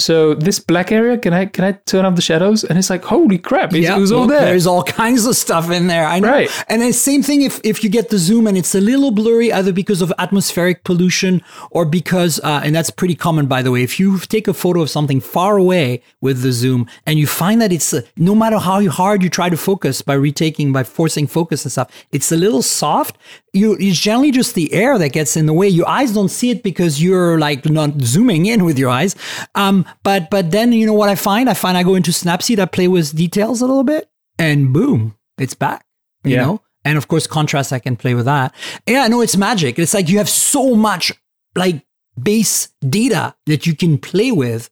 [0.01, 2.65] so this black area, can I can I turn off the shadows?
[2.65, 4.41] And it's like, holy crap, it's, Yeah, it was all there.
[4.41, 6.07] There's all kinds of stuff in there.
[6.07, 6.29] I know.
[6.29, 6.65] Right.
[6.69, 9.53] And then same thing if if you get the zoom and it's a little blurry,
[9.53, 13.83] either because of atmospheric pollution or because, uh, and that's pretty common by the way.
[13.83, 17.61] If you take a photo of something far away with the zoom and you find
[17.61, 21.27] that it's uh, no matter how hard you try to focus by retaking by forcing
[21.27, 23.17] focus and stuff, it's a little soft.
[23.53, 25.69] You it's generally just the air that gets in the way.
[25.69, 29.17] Your eyes don't see it because you're like not zooming in with your eyes.
[29.55, 31.49] Um, but but then you know what I find?
[31.51, 35.17] I find I go into Snapseed, I play with details a little bit, and boom,
[35.39, 35.85] it's back.
[36.25, 36.45] You Yeah.
[36.45, 36.63] know?
[36.85, 38.55] And of course, contrast, I can play with that.
[38.87, 39.79] Yeah, no, it's magic.
[39.79, 41.13] It's like you have so much
[41.55, 41.85] like
[42.21, 44.71] base data that you can play with.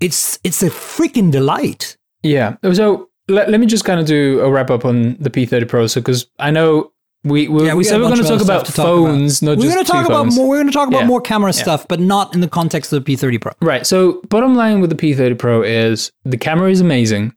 [0.00, 1.96] It's it's a freaking delight.
[2.22, 2.56] Yeah.
[2.72, 5.86] So let, let me just kind of do a wrap up on the P30 Pro.
[5.86, 6.92] So because I know
[7.24, 9.06] we we, Yeah, we, got said we're going to talk about stuff to talk about.
[9.08, 10.36] phones, not We're gonna talk about phones.
[10.36, 10.48] more.
[10.48, 11.06] We're gonna talk about Yeah.
[11.06, 13.52] more camera stuff, but not in the context of the P30 Pro.
[13.60, 13.86] Right.
[13.86, 17.34] So bottom line with the P30 Pro is the camera is amazing.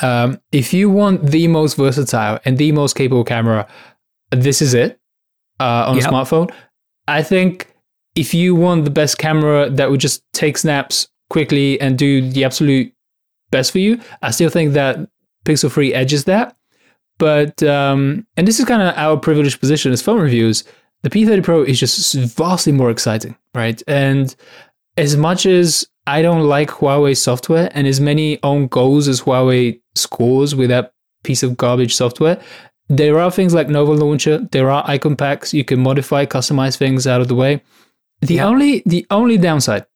[0.00, 3.66] Um, if you want the most versatile and the most capable camera,
[4.30, 4.98] this is it
[5.60, 6.04] uh, on Yep.
[6.04, 6.50] a smartphone.
[7.08, 7.72] I think
[8.14, 12.44] if you want the best camera that would just take snaps quickly and do the
[12.44, 12.92] absolute
[13.50, 14.98] best for you, I still think that
[15.44, 16.55] Pixel 3 edges that.
[17.18, 20.64] But um, and this is kind of our privileged position as phone reviews.
[21.02, 23.82] The P30 Pro is just vastly more exciting, right?
[23.86, 24.34] And
[24.96, 29.80] as much as I don't like Huawei software and as many own goals as Huawei
[29.94, 30.92] scores with that
[31.22, 32.40] piece of garbage software,
[32.88, 37.06] there are things like Nova Launcher, there are icon packs, you can modify, customize things
[37.06, 37.62] out of the way.
[38.20, 38.46] The Yeah.
[38.46, 39.86] only the only downside,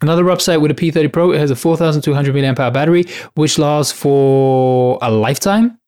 [0.00, 4.98] another upside with a P30 Pro, it has a 4200 mAh battery, which lasts for
[5.02, 5.78] a lifetime.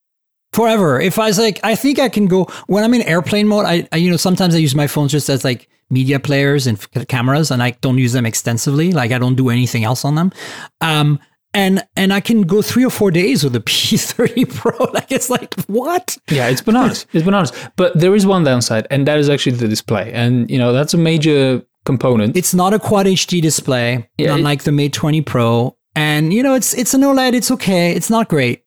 [0.55, 1.01] Forever.
[1.01, 3.67] If I was like, I think I can go when I'm in airplane mode.
[3.67, 6.79] I, I you know, sometimes I use my phone just as like media players and
[6.79, 8.93] f- cameras, and I don't use them extensively.
[8.93, 10.33] Like I don't do anything else on them.
[10.81, 11.19] Um,
[11.53, 14.87] and and I can go three or four days with the P30 Pro.
[14.95, 16.17] Like it's like what?
[16.31, 17.07] Yeah, it's bananas.
[17.13, 17.53] it's bananas.
[17.77, 20.13] But there is one downside, and that is actually the display.
[20.13, 22.37] And you know, that's a major component.
[22.37, 25.77] It's not a Quad HD display, Yeah, unlike the Mate 20 Pro.
[25.97, 27.35] And you know, it's it's an OLED.
[27.35, 27.93] It's okay.
[27.93, 28.64] It's not great.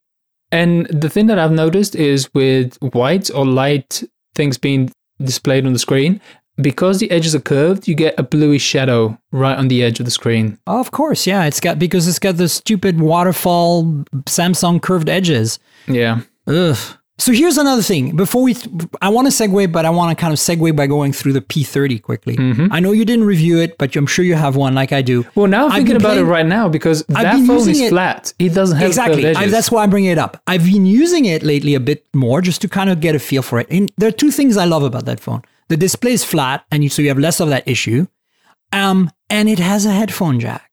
[0.52, 4.04] And the thing that I've noticed is with white or light
[4.36, 6.22] things being displayed on the screen,
[6.60, 10.06] because the edges are curved, you get a bluish shadow right on the edge of
[10.06, 10.58] the screen.
[10.66, 11.46] Oh, of course, yeah.
[11.46, 13.84] It's got because it's got the stupid waterfall
[14.26, 15.60] Samsung curved edges.
[15.88, 16.22] Yeah.
[16.48, 16.78] Ugh.
[17.20, 18.16] So here's another thing.
[18.16, 18.56] Before we,
[19.02, 21.42] I want to segue, but I want to kind of segue by going through the
[21.42, 22.38] P30 quickly.
[22.38, 22.72] Mm-hmm.
[22.72, 25.26] I know you didn't review it, but I'm sure you have one, like I do.
[25.34, 28.34] Well, now I'm thinking about playing- it right now because that phone is it- flat.
[28.38, 29.36] It doesn't have exactly.
[29.36, 30.42] I, that's why I'm bringing it up.
[30.46, 33.42] I've been using it lately a bit more just to kind of get a feel
[33.42, 33.68] for it.
[33.72, 35.42] And there are two things I love about that phone.
[35.70, 38.06] The display is flat, and you, so you have less of that issue.
[38.72, 40.70] Um, and it has a headphone jack.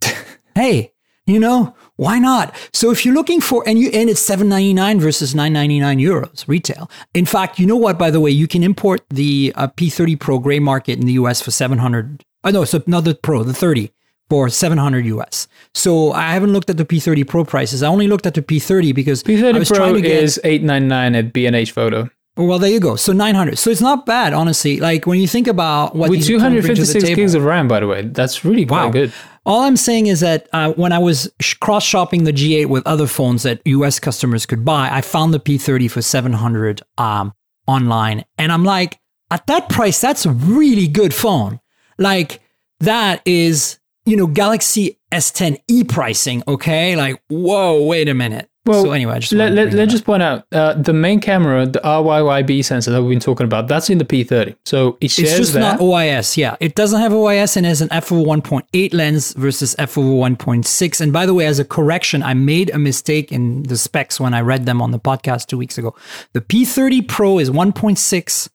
[0.54, 0.92] hey,
[1.26, 2.54] you know why not?
[2.72, 6.90] So if you're looking for and you and it's 7.99 versus 9.99 euros retail.
[7.14, 7.98] In fact, you know what?
[7.98, 11.40] By the way, you can import the uh, P30 Pro gray market in the US
[11.40, 12.22] for 700.
[12.44, 13.90] Oh no, so not the Pro, the 30
[14.28, 15.48] for 700 US.
[15.74, 17.82] So I haven't looked at the P30 Pro prices.
[17.82, 20.22] I only looked at the P30 because I P30 was Pro trying to get.
[20.22, 22.10] is 899 at B&H Photo.
[22.36, 22.96] Well, there you go.
[22.96, 23.58] So 900.
[23.58, 24.78] So it's not bad, honestly.
[24.78, 27.16] Like when you think about what With these phones bring to the 256 table.
[27.16, 28.02] gigs of RAM, by the way.
[28.02, 28.90] That's really quite Wow.
[28.90, 29.12] good.
[29.46, 32.86] All I'm saying is that uh, when I was sh- cross shopping the G8 with
[32.86, 37.32] other phones that US customers could buy, I found the P30 for 700 um,
[37.66, 38.24] online.
[38.38, 38.98] And I'm like,
[39.30, 41.60] at that price, that's a really good phone.
[41.98, 42.40] Like,
[42.80, 46.96] that is, you know, Galaxy S10e pricing, okay?
[46.96, 48.50] Like, whoa, wait a minute.
[48.66, 51.66] Well, so anyway, I just let, let, let's just point out uh, the main camera,
[51.66, 54.56] the RYYB sensor that we've been talking about, that's in the P30.
[54.64, 55.60] So it shares It's just that.
[55.60, 56.36] not OIS.
[56.36, 60.08] Yeah, it doesn't have OIS and has an f over 1.8 lens versus f over
[60.08, 61.00] 1.6.
[61.00, 64.34] And by the way, as a correction, I made a mistake in the specs when
[64.34, 65.94] I read them on the podcast two weeks ago.
[66.32, 68.48] The P30 Pro is 1.6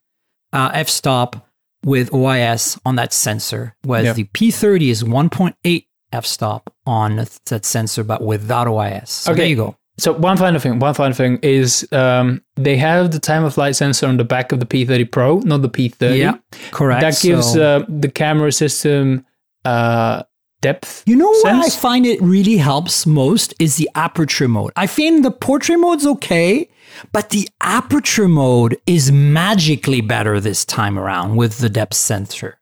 [0.52, 1.48] uh, f-stop
[1.84, 4.12] with OIS on that sensor, whereas Yeah.
[4.12, 9.08] the P30 is 1.8 f-stop on that sensor, but without OIS.
[9.08, 9.76] So there you go.
[10.02, 13.76] So one final thing, one final thing is um, they have the time of flight
[13.76, 16.18] sensor on the back of the P30 Pro, not the P30.
[16.18, 16.38] Yeah,
[16.72, 17.02] correct.
[17.02, 19.24] That gives So- uh, the camera system
[19.64, 20.24] uh,
[20.60, 21.04] depth.
[21.06, 24.72] You know what I find it really helps most is the aperture mode.
[24.74, 26.68] I find the portrait mode's okay,
[27.12, 32.58] but the aperture mode is magically better this time around with the depth sensor.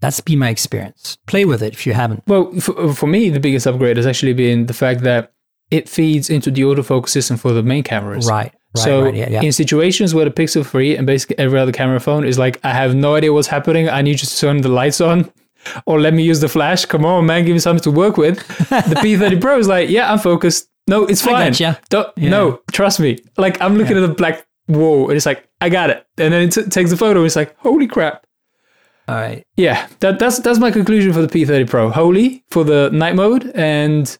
[0.00, 1.18] That's been my experience.
[1.28, 2.24] Play with it if you haven't.
[2.26, 5.34] Well, for, for me, the biggest upgrade has actually been the fact that
[5.70, 8.26] it feeds into the autofocus system for the main cameras.
[8.28, 8.52] Right.
[8.76, 9.42] Right, so right, yeah, yeah.
[9.42, 12.70] in situations where the Pixel 3 and basically every other camera phone is like, I
[12.72, 13.88] have no idea what's happening.
[13.88, 15.28] I need you to turn the lights on.
[15.86, 16.84] or let me use the flash.
[16.84, 18.38] Come on, man, give me something to work with.
[18.68, 20.68] The P30 Pro is like, yeah, I'm focused.
[20.86, 21.50] No, it's I fine.
[21.52, 21.80] gotcha.
[21.88, 22.30] Don't, Yeah.
[22.30, 23.18] No, trust me.
[23.36, 26.06] Like I'm looking at the black wall, and it's like, I got it.
[26.16, 27.18] And then it t- takes the photo.
[27.20, 28.24] And it's like, holy crap.
[29.08, 29.44] All right.
[29.56, 31.90] Yeah, that, that's that's my conclusion for the P30 Pro.
[31.90, 34.16] Holy for the night mode and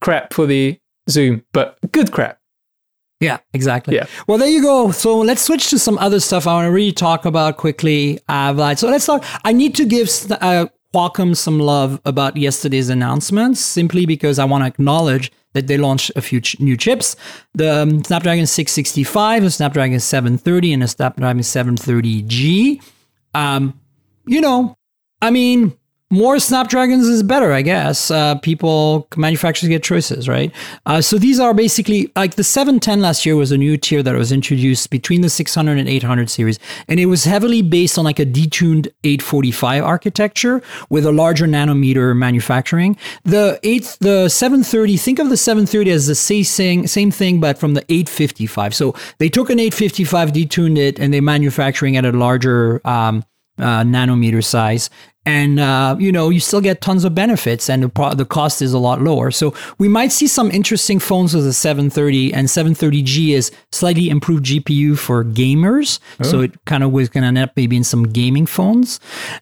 [0.00, 0.78] crap for the
[1.10, 2.38] zoom, but good crap.
[3.20, 3.96] Yeah, exactly.
[3.96, 4.06] Yeah.
[4.28, 4.92] Well, there you go.
[4.92, 8.52] So let's switch to some other stuff I want to really talk about quickly, uh,
[8.52, 8.78] Vlad.
[8.78, 9.24] So let's talk.
[9.44, 14.62] I need to give uh, Qualcomm some love about yesterday's announcements, simply because I want
[14.62, 17.16] to acknowledge that they launched a few ch- new chips:
[17.54, 22.80] the um, Snapdragon 665, the Snapdragon 730, and the Snapdragon 730G.
[23.34, 23.80] Um,
[24.26, 24.76] you know,
[25.20, 25.76] I mean,
[26.10, 28.10] more Snapdragons is better, I guess.
[28.10, 30.50] Uh, people, manufacturers get choices, right?
[30.86, 34.14] Uh, so these are basically like the 710 last year was a new tier that
[34.14, 38.18] was introduced between the 600 and 800 series, and it was heavily based on like
[38.18, 42.96] a detuned 845 architecture with a larger nanometer manufacturing.
[43.24, 47.74] The eight, the 730, think of the 730 as the same same thing, but from
[47.74, 48.74] the 855.
[48.74, 53.24] So they took an 855, detuned it, and they're manufacturing at a larger um,
[53.58, 54.90] uh, nanometer size.
[55.26, 58.62] And uh, you know you still get tons of benefits and the, pro- the cost
[58.62, 59.30] is a lot lower.
[59.30, 64.46] So we might see some interesting phones with the 730 and 730g is slightly improved
[64.46, 65.98] gpu for gamers.
[66.22, 69.00] So it kind of was going to end up maybe in some gaming phones.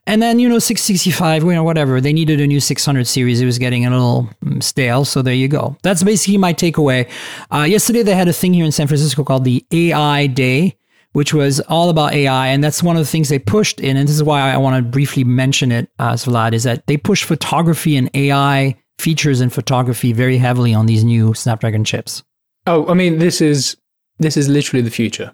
[0.08, 3.40] And then you know 665 you know whatever they needed a new 600 series.
[3.40, 5.04] It was getting a little mm, stale.
[5.04, 5.76] So there you go.
[5.84, 7.08] That's basically my takeaway.
[7.52, 10.76] Uh, yesterday they had a thing here in san francisco called the ai day
[11.16, 12.48] which was all about AI.
[12.48, 13.96] And that's one of the things they pushed in.
[13.96, 16.98] And this is why I want to briefly mention it, uh, Vlad, is that they
[16.98, 22.22] push photography and AI features in photography very heavily on these new Snapdragon chips.
[22.66, 23.78] Oh, I mean, this is
[24.18, 25.32] this is literally the future.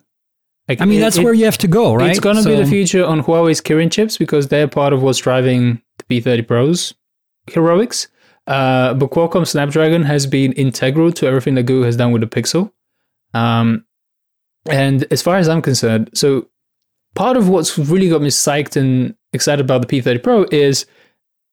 [0.69, 2.11] Like, I mean, it- that's it- where you have to go, right?
[2.11, 5.19] It's going to be the future on Huawei's Kirin chips because they're part of what's
[5.19, 6.95] driving the P30 Pro's
[7.51, 8.07] heroics.
[8.47, 12.29] Uh, but Qualcomm Snapdragon has been integral to everything that Google has done with the
[12.29, 12.71] Pixel.
[13.35, 13.85] Um,
[14.71, 16.49] and as far as I'm concerned, so
[17.15, 20.87] part of what's really got me psyched and excited about the P30 Pro is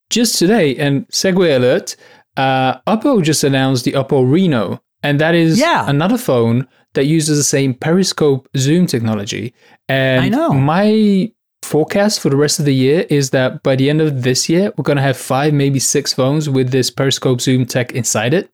[0.09, 1.95] just today, and segue alert,
[2.37, 5.85] uh, Oppo just announced the Oppo Reno, and that is Yeah.
[5.89, 9.53] another phone that uses the same periscope zoom technology.
[9.87, 10.51] And I know.
[10.53, 11.31] my
[11.61, 14.71] forecast for the rest of the year is that by the end of this year,
[14.77, 18.49] we're going to have five, maybe six phones with this periscope zoom tech inside it.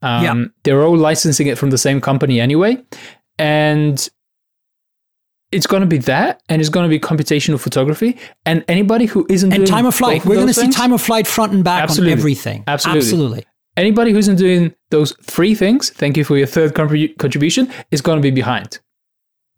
[0.00, 0.44] Um, Yeah.
[0.62, 2.78] They're all licensing it from the same company anyway.
[3.38, 4.08] And
[5.52, 8.18] it's going to be that, and it's going to be computational photography.
[8.44, 10.24] And anybody who isn't and doing time of flight.
[10.24, 12.12] We're going to see time of flight front and back Absolutely.
[12.12, 12.64] on everything.
[12.66, 12.98] Absolutely.
[13.00, 13.46] Absolutely.
[13.76, 18.00] Anybody who isn't doing those three things, thank you for your third contribu- contribution, is
[18.00, 18.78] going to be behind.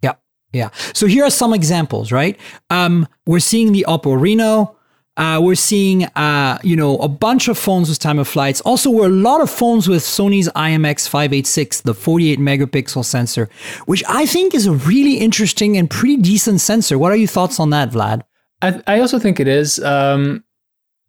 [0.03, 0.14] Yeah,
[0.53, 0.70] yeah.
[0.95, 2.39] So here are some examples, right?
[2.70, 4.77] Um, we're seeing the Oppo Reno.
[5.17, 8.61] Uh, we're seeing, uh, you know, a bunch of phones with time of flights.
[8.62, 13.49] Also, we're a lot of phones with Sony's IMX 586, the 48 megapixel sensor,
[13.87, 16.99] which I think is a really interesting and pretty decent sensor.
[16.99, 18.23] What are your thoughts on that, Vlad?
[18.62, 19.79] I, I also think it is.
[19.83, 20.45] Um,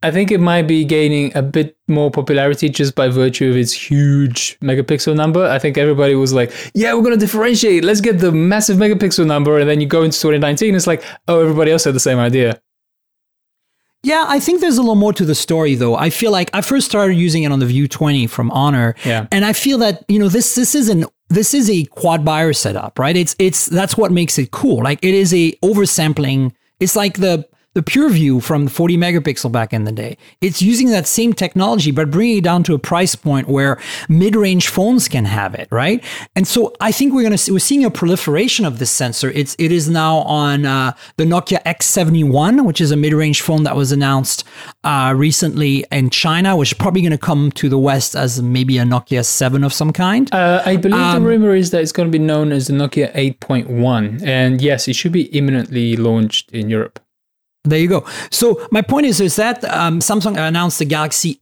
[0.02, 3.72] I think it might be gaining a bit more popularity just by virtue of its
[3.72, 5.44] huge megapixel number.
[5.44, 7.82] I think everybody was like, yeah, we're going to differentiate.
[7.82, 9.58] Let's get the massive megapixel number.
[9.58, 12.60] And then you go into 2019, it's like, oh, everybody else had the same idea.
[14.02, 15.96] Yeah, I think there's a little more to the story though.
[15.96, 18.94] I feel like I first started using it on the View 20 from Honor.
[19.04, 19.26] Yeah.
[19.32, 22.52] And I feel that, you know, this this is an this is a quad Bayer
[22.52, 23.16] setup, right?
[23.16, 24.82] It's it's that's what makes it cool.
[24.82, 26.52] Like it is a oversampling.
[26.80, 30.18] It's like the the PureView from 40 megapixel back in the day.
[30.40, 34.66] It's using that same technology, but bringing it down to a price point where mid-range
[34.66, 36.02] phones can have it, right?
[36.34, 39.30] And so I think we're gonna see we're seeing a proliferation of this sensor.
[39.30, 43.76] It's it is now on uh, the Nokia X71, which is a mid-range phone that
[43.76, 44.42] was announced
[44.82, 48.82] uh, recently in China, which is probably gonna come to the West as maybe a
[48.82, 50.34] Nokia 7 of some kind.
[50.34, 52.72] Uh, I believe Um, the rumor is that it's going to be known as the
[52.72, 54.20] Nokia 8.1.
[54.26, 56.98] And yes, it should be imminently launched in Europe.
[57.64, 58.06] There you go.
[58.30, 61.36] So my point is, is that um, Samsung announced the Galaxy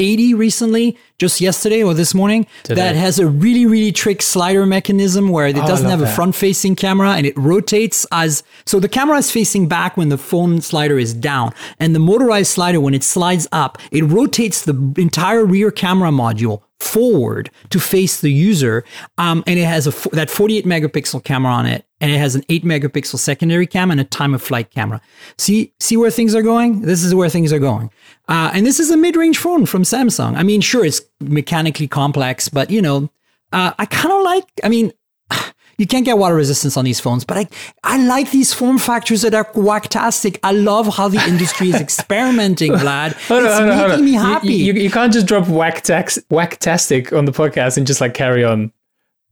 [0.00, 2.74] A80 recently, just yesterday or this morning, Today.
[2.82, 6.76] that has a really, really trick slider mechanism where it I doesn't have a front-facing
[6.76, 10.98] camera and it rotates as so the camera is facing back when the phone slider
[10.98, 15.70] is down, and the motorized slider when it slides up, it rotates the entire rear
[15.70, 18.84] camera module forward to face the user,
[19.16, 22.42] um, and it has a that 48 megapixel camera on it, and it has an
[22.48, 25.00] 8 megapixel secondary cam and a time of flight camera.
[25.38, 26.82] See, see where things are going.
[26.82, 27.90] This is where things are going,
[28.28, 30.36] uh, and this is a mid-range phone from Samsung.
[30.36, 33.10] I mean, sure, it's mechanically complex, but you know,
[33.52, 34.44] uh, I kind of like.
[34.64, 34.92] I mean.
[35.78, 37.46] You can't get water resistance on these phones, but I,
[37.84, 40.38] I like these form factors that are whacktastic.
[40.42, 43.12] I love how the industry is experimenting, Vlad.
[43.28, 44.54] Hold it's hold on, hold me You- happy.
[44.54, 48.14] You, you, you can't just drop whack tax, whacktastic on the podcast and just like
[48.14, 48.72] carry on.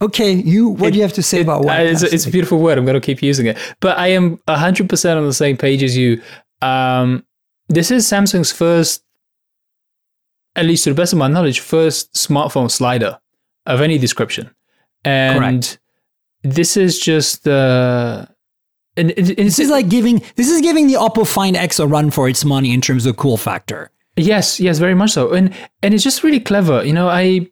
[0.03, 0.69] Okay, you.
[0.69, 2.79] What do you have to say about Uh, it's, a- it's a beautiful word.
[2.79, 3.59] I'm going to keep using it.
[3.81, 6.21] But I am 100% on the same page as you.
[6.63, 7.25] Um,
[7.69, 9.03] this is Samsung's first,
[10.57, 13.19] at least to the best of my knowledge, first smartphone slider
[13.67, 14.51] of any description.
[15.05, 15.79] And Correct.
[16.43, 17.47] this is just.
[17.47, 18.27] Uh,
[18.97, 22.11] and it- This is like giving this is giving the Oppo Find X a run
[22.11, 23.91] for its money in terms of cool factor.
[24.17, 25.33] Yes, yes, very much so.
[25.33, 26.85] And and it's just really clever.
[26.85, 27.49] You know, I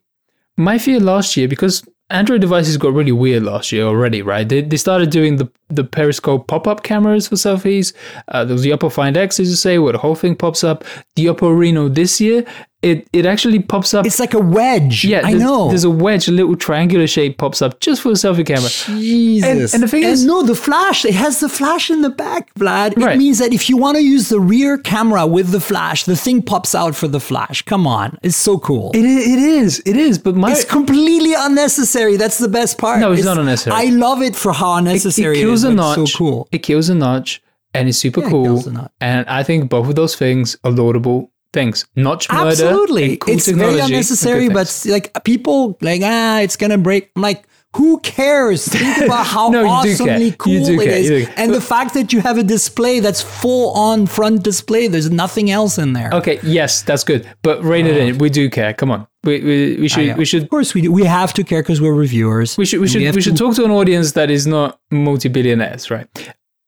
[0.55, 1.83] my fear last year because
[2.13, 4.47] Android devices got really weird last year already, right?
[4.47, 7.93] They, they started doing the the periscope pop up cameras for selfies.
[8.27, 10.63] Uh, there was the Oppo Find X, as you say, where the whole thing pops
[10.63, 10.83] up.
[11.15, 12.45] The Oppo Reno this year,
[12.83, 14.05] it it actually pops up.
[14.05, 15.05] It's like a wedge.
[15.05, 15.69] yeah, I know.
[15.69, 18.69] There's a wedge, a little triangular shape pops up just for the selfie camera.
[18.69, 19.73] Jesus.
[19.73, 21.05] And- and the thing is- no, the flash.
[21.05, 22.95] It has the flash in the back, Vlad.
[22.97, 23.15] Right.
[23.15, 26.15] It means that if you want to use the rear camera with the flash, the
[26.15, 27.61] thing pops out for the flash.
[27.63, 28.91] Come on, it's so cool.
[28.93, 29.81] It it is.
[29.85, 30.17] It is.
[30.19, 32.17] But my it's completely unnecessary.
[32.17, 32.99] That's the best part.
[32.99, 33.75] No, it's not unnecessary.
[33.75, 35.63] I love it for how unnecessary it it, kills is.
[35.63, 36.11] a but it's notch.
[36.11, 36.47] so cool.
[36.51, 37.41] It kills a notch,
[37.73, 38.43] and it's super Yeah, cool.
[38.45, 38.91] kills a notch.
[39.01, 41.85] And I think both of those things are laudable things.
[41.95, 44.49] Notch murder, Absolutely, cool it's very technology good unnecessary.
[44.49, 47.11] But like people, like ah, it's gonna break.
[47.15, 47.45] I'm like.
[47.75, 48.67] Who cares?
[48.67, 50.93] Think about how No, awesomely cool it care.
[50.95, 51.09] is.
[51.09, 51.33] You do care.
[51.37, 55.49] And the fact that you have a display that's full on front display, there's nothing
[55.49, 56.11] else in there.
[56.13, 57.27] okay, yes, that's good.
[57.41, 58.19] But rein it in.
[58.19, 58.75] We do care.
[58.75, 60.91] Come on, we we, we should we should Of course, we do.
[60.91, 62.55] We have to care because we're reviewers.
[62.59, 64.79] we should we should have we should to- talk to an audience that is not
[64.91, 66.07] multi-billionaires, right?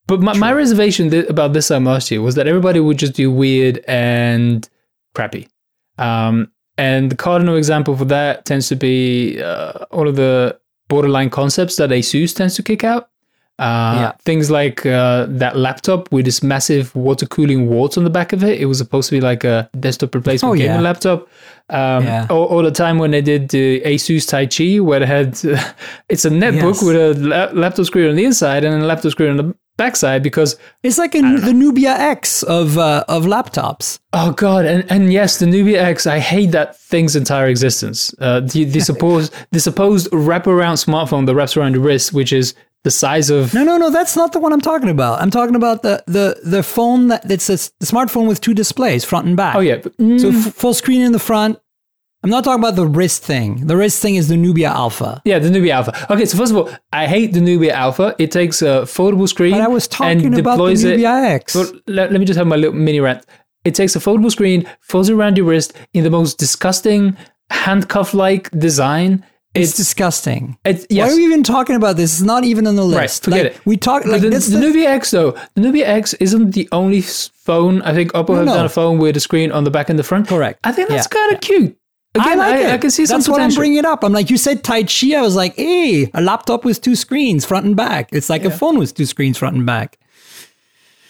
[0.07, 3.13] But my, my reservation th- about this time last year was that everybody would just
[3.13, 4.67] do weird and
[5.15, 5.47] crappy.
[5.97, 10.57] Um, and the cardinal example for that tends to be uh, all of the
[10.89, 13.09] borderline concepts that ASUS tends to kick out.
[13.57, 14.11] Uh, Yeah.
[14.25, 18.43] Things like uh, that laptop with this massive water cooling wart on the back of
[18.43, 18.59] it.
[18.59, 21.29] It was supposed to be like a desktop replacement Oh, gaming laptop.
[21.69, 22.27] Um, Yeah.
[22.29, 25.29] or, or the time when they did the Asus Tai Chi, where they had
[26.09, 26.83] it's a netbook Yes.
[26.83, 30.23] with a la- laptop screen on the inside and a laptop screen on the backside
[30.23, 33.99] because It's like a, the Nubia X of uh, of laptops.
[34.13, 38.39] oh god and and yes the Nubia X I hate that thing's entire existence uh,
[38.41, 42.53] the the supposed the supposed wraparound smartphone that wraps around your wrist which is
[42.83, 43.89] the size of No, no, no.
[43.89, 45.19] That's not the one I'm talking about.
[45.19, 49.25] I'm talking about the the the phone that that's a, smartphone with two displays, front
[49.25, 49.55] and back.
[49.55, 51.57] oh yeah mm, So f- full screen in the front.
[52.25, 53.67] I'm not talking about the wrist thing.
[53.67, 55.21] The wrist thing is the Nubia Alpha.
[55.25, 58.31] yeah the Nubia Alpha okay so first of all I hate the Nubia Alpha it
[58.31, 61.53] takes a foldable screen But I was talking and about the deploys it Nubia X.
[61.55, 63.23] Well, let, let me just have my little mini rant.
[63.63, 67.15] It takes a foldable screen, folds it around your wrist in the most disgusting
[67.51, 69.23] handcuff-like design.
[69.53, 70.57] it's It's, disgusting.
[70.65, 72.13] it's Why are we even talking about this?
[72.13, 72.99] It's not even on the list.
[72.99, 73.65] Right, forget Like, it.
[73.65, 77.01] We talk like the, the the, Nubia X though, the Nubia X isn't the only
[77.01, 77.81] phone.
[77.83, 78.53] I think Oppo have no.
[78.53, 80.27] done a phone with a screen on the back and the front.
[80.27, 80.59] Correct.
[80.63, 81.77] I think that's Yeah, kind of cute.
[82.15, 82.71] Again, I like it.
[82.71, 84.03] I can see some That's what I'm bringing it up.
[84.03, 85.13] I'm like, you said Tai Chi.
[85.15, 88.09] I was like, hey, a laptop with two screens, front and back.
[88.13, 89.99] It's like a phone with two screens, front and back.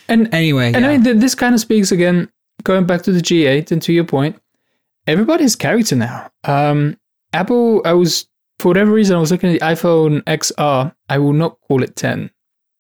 [0.08, 0.92] And Anyway, And yeah.
[0.92, 2.30] I mean, this kind of speaks again,
[2.64, 4.40] going back to the G8 and to your point,
[5.08, 6.32] everybody's character now.
[6.44, 6.98] Um,
[7.34, 8.28] Apple, I was,
[8.60, 10.94] for whatever reason, I was looking at the iPhone XR.
[11.10, 12.32] I will not call it 10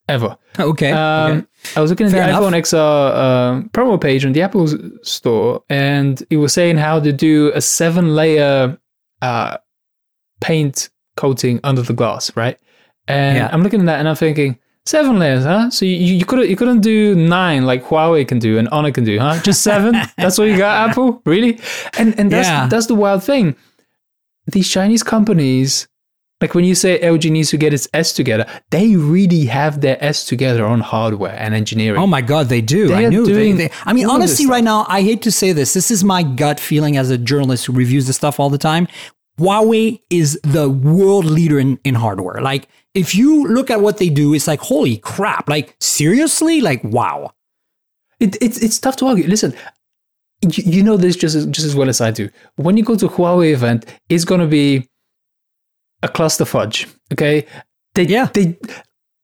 [0.08, 0.38] ever.
[0.60, 0.92] okay.
[0.92, 1.48] Um, okay.
[1.76, 2.44] I was looking at Fair the enough.
[2.44, 2.76] iPhone XR
[3.66, 4.68] uh, promo page on the Apple
[5.04, 8.78] store, and it was saying how to do a seven layer
[9.22, 9.58] uh,
[10.42, 12.58] paint coating under the glass, right?
[13.08, 13.50] And Yeah.
[13.52, 15.70] I'm looking at that and I'm thinking, seven layers, huh?
[15.70, 19.04] So you, you couldn't you couldn't do nine like Huawei can do and Honor can
[19.04, 19.42] do, huh?
[19.42, 19.94] Just seven?
[20.18, 21.22] that's what you got, Apple?
[21.26, 21.60] Really?
[21.98, 22.68] And and that's Yeah.
[22.68, 23.56] that's the wild thing.
[24.48, 25.88] These Chinese companies,
[26.42, 30.04] like when you say LG needs to get its S together, they really have their
[30.04, 32.00] S together on hardware and engineering.
[32.00, 32.90] Oh my God, they do.
[32.90, 33.26] They I knew.
[33.26, 35.54] They, doing they, I mean, all of this honestly, right now, I hate to say
[35.54, 35.74] this.
[35.74, 38.88] This is my gut feeling as a journalist who reviews this stuff all the time.
[39.40, 42.42] Huawei is the world leader in, in hardware.
[42.42, 45.50] Like, if you look at what they do, it's like, holy crap.
[45.50, 46.62] Like, seriously?
[46.62, 47.32] Like, wow.
[48.20, 49.28] It, it's it's tough to argue.
[49.28, 49.54] Listen,
[50.42, 52.30] you, you know this just as, just as well as I do.
[52.56, 54.88] When you go to a Huawei event, it's going to be
[56.04, 56.88] a cluster fudge.
[57.14, 57.46] Okay,
[57.94, 58.28] they Yeah.
[58.34, 58.58] they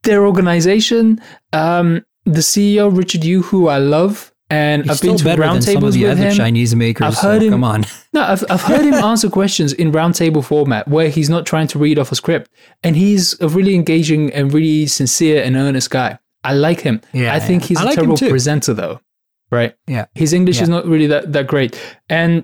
[0.03, 1.21] their organization,
[1.53, 5.61] um, the CEO Richard Yu, who I love, and He's I've been to better than
[5.61, 6.35] some of roundtables with other him.
[6.35, 7.05] Chinese makers.
[7.07, 7.85] I've so him- Come on.
[8.13, 11.79] No, I've, I've heard him answer questions in roundtable format where he's not trying to
[11.79, 12.51] read off a script.
[12.83, 16.19] And he's a really engaging and really sincere and earnest guy.
[16.43, 16.99] I like him.
[17.13, 17.67] Yeah, I think yeah.
[17.69, 18.99] he's I a like terrible presenter, though.
[19.49, 19.75] Right?
[19.87, 20.07] Yeah.
[20.13, 21.79] His English is not really that, that great.
[22.09, 22.43] And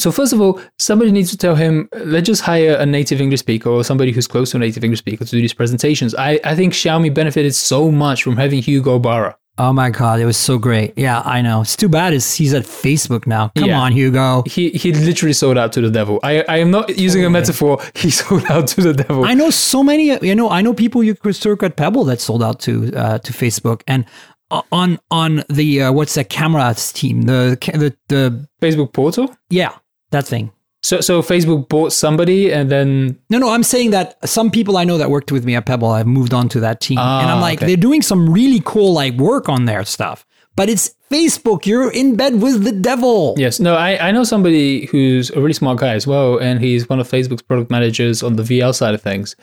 [0.00, 3.40] So first of all, somebody needs to tell him, let's just hire a native English
[3.40, 6.14] speaker or somebody who's close to a native English speaker to do these presentations.
[6.14, 9.36] I, I think Xiaomi benefited so much from having Hugo Barra.
[9.58, 10.94] Oh my god, it was so great.
[10.96, 11.60] Yeah, I know.
[11.60, 13.52] It's too bad is he's at Facebook now.
[13.58, 13.80] Come Yeah.
[13.80, 14.42] on, Hugo.
[14.46, 16.18] He he literally sold out to the devil.
[16.22, 17.78] I, I am not using a metaphor.
[17.94, 19.26] He sold out to the devil.
[19.26, 20.04] I know so many.
[20.26, 23.18] You know, I know people you could work at Pebble that sold out to uh,
[23.18, 24.06] to Facebook and
[24.50, 29.36] uh, on on the uh, what's that cameras team the the the Facebook portal.
[29.50, 29.72] yeah
[30.10, 30.50] that thing.
[30.82, 34.84] So so Facebook bought somebody and then No, no, I'm saying that some people I
[34.84, 37.38] know that worked with me at Pebble have moved on to that team, and I'm
[37.38, 37.66] Ah, like okay.
[37.66, 40.24] they're doing some really cool like work on their stuff.
[40.56, 41.64] But it's Facebook.
[41.66, 43.34] You're in bed with the devil.
[43.38, 46.88] yes no I, I know somebody who's a really smart guy as well and he's
[46.88, 49.36] one of Facebook's product managers on the VL side of things.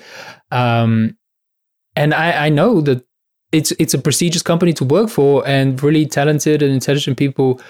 [0.52, 1.18] Um,
[1.96, 3.06] and I I know that
[3.52, 7.62] it's it's a prestigious company to work for and really talented and intelligent people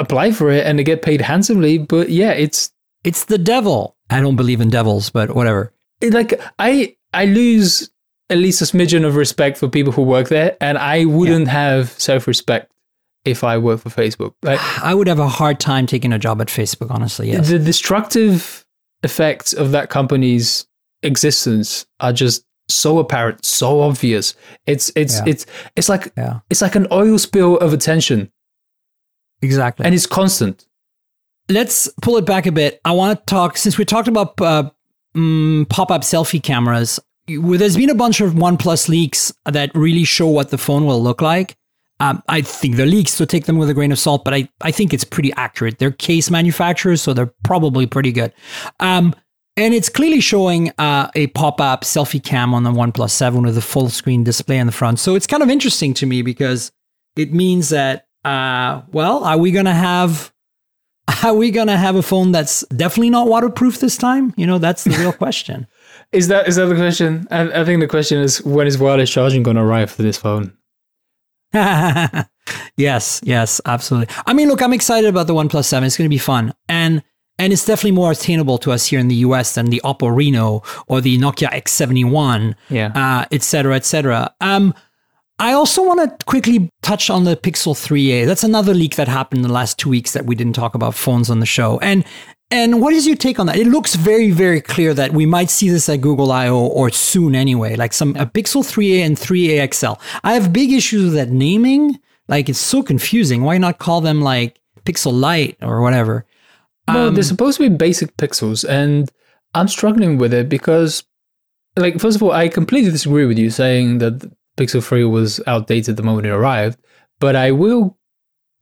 [0.00, 1.78] apply for it and they get paid handsomely.
[1.78, 2.70] But yeah, it's
[3.04, 3.96] It's the devil.
[4.10, 5.72] I don't believe in devils, but whatever.
[6.00, 7.90] it- like I I lose
[8.30, 11.90] at least a smidgen of respect for people who work there, and I wouldn't have
[11.98, 12.70] self respect
[13.24, 14.34] if I work for Facebook.
[14.42, 17.30] Like I would have a hard time taking a job at Facebook, honestly.
[17.32, 17.48] Yes.
[17.48, 18.64] the destructive
[19.02, 20.66] effects of that company's
[21.02, 24.34] existence are just so apparent, so obvious.
[24.66, 25.24] It's it's Yeah.
[25.26, 26.40] it's it's like Yeah.
[26.50, 28.30] it's like an oil spill of attention,
[29.42, 29.84] Exactly.
[29.84, 30.66] and it's constant.
[31.48, 32.80] let's pull it back a bit.
[32.84, 34.70] I want to talk since we talked about uh,
[35.14, 36.98] mm, pop-up selfie cameras.
[37.26, 41.20] There's been a bunch of OnePlus leaks that really show what the phone will look
[41.20, 41.56] like.
[42.00, 44.24] Um, I think they're leaks, so take them with a grain of salt.
[44.24, 45.78] But I, I think it's pretty accurate.
[45.78, 48.32] They're case manufacturers, so they're probably pretty good.
[48.80, 49.14] Um,
[49.56, 53.62] and it's clearly showing uh, a pop-up selfie cam on the OnePlus 7 with a
[53.62, 54.98] full screen display in the front.
[54.98, 56.72] So it's kind of interesting to me because
[57.16, 60.32] it means that, uh, well, are we going to have
[61.24, 64.32] are we gonna have a phone that's definitely not waterproof this time?
[64.36, 65.66] You know, that's the real question.
[66.12, 67.26] Is that is that the question?
[67.30, 70.16] I, I think the question is when is wireless charging going to arrive for this
[70.16, 70.56] phone?
[72.76, 74.14] yes, yes, absolutely.
[74.26, 75.86] I mean, look, I'm excited about the OnePlus 7.
[75.86, 76.54] It's gonna be fun.
[76.68, 77.02] And
[77.38, 80.62] and it's definitely more attainable to us here in the US than the Oppo Reno
[80.86, 82.92] or the Nokia X71, Yeah.
[82.94, 84.32] uh, et cetera, et cetera.
[84.40, 84.74] Um,
[85.38, 88.26] I also want to quickly touch on the Pixel 3a.
[88.26, 90.94] That's another leak that happened in the last two weeks that we didn't talk about
[90.94, 91.78] phones on the show.
[91.80, 92.04] And
[92.50, 93.56] and what is your take on that?
[93.56, 97.34] It looks very, very clear that we might see this at Google I/O or soon
[97.34, 99.94] anyway, like some a Pixel 3a and 3a XL.
[100.22, 101.98] I have big issues with that naming.
[102.28, 103.42] Like it's so confusing.
[103.42, 106.26] Why not call them like Pixel Lite or whatever?
[106.88, 109.10] No, Um, they're supposed to be basic pixels, and
[109.54, 111.04] I'm struggling with it because,
[111.76, 115.96] like, first of all, I completely disagree with you saying that Pixel 3 was outdated
[115.96, 116.78] the moment it arrived.
[117.20, 117.96] But I will.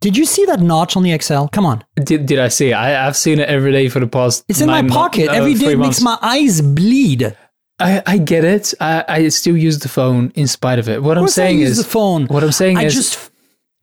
[0.01, 1.47] Did you see that notch on the XL?
[1.47, 1.84] Come on.
[1.97, 2.74] Did, did I see it?
[2.74, 4.45] I, I've seen it every day for the past.
[4.49, 5.28] It's in my nine mo- pocket.
[5.28, 7.36] uh, Every day it makes my eyes bleed.
[7.78, 8.72] I, I get it.
[8.80, 11.03] I, I still use the phone in spite of it.
[11.03, 12.26] What I'm course I saying use is the phone.
[12.26, 13.30] What I'm saying I is just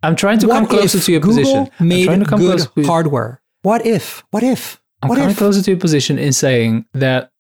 [0.04, 1.70] I'm trying to come closer to your Google position.
[1.80, 3.42] I'm made trying to come good closer to- hardware.
[3.64, 4.24] What if?
[4.32, 4.80] What if?
[5.02, 5.38] I'm what coming if?
[5.38, 7.32] closer to your position in saying that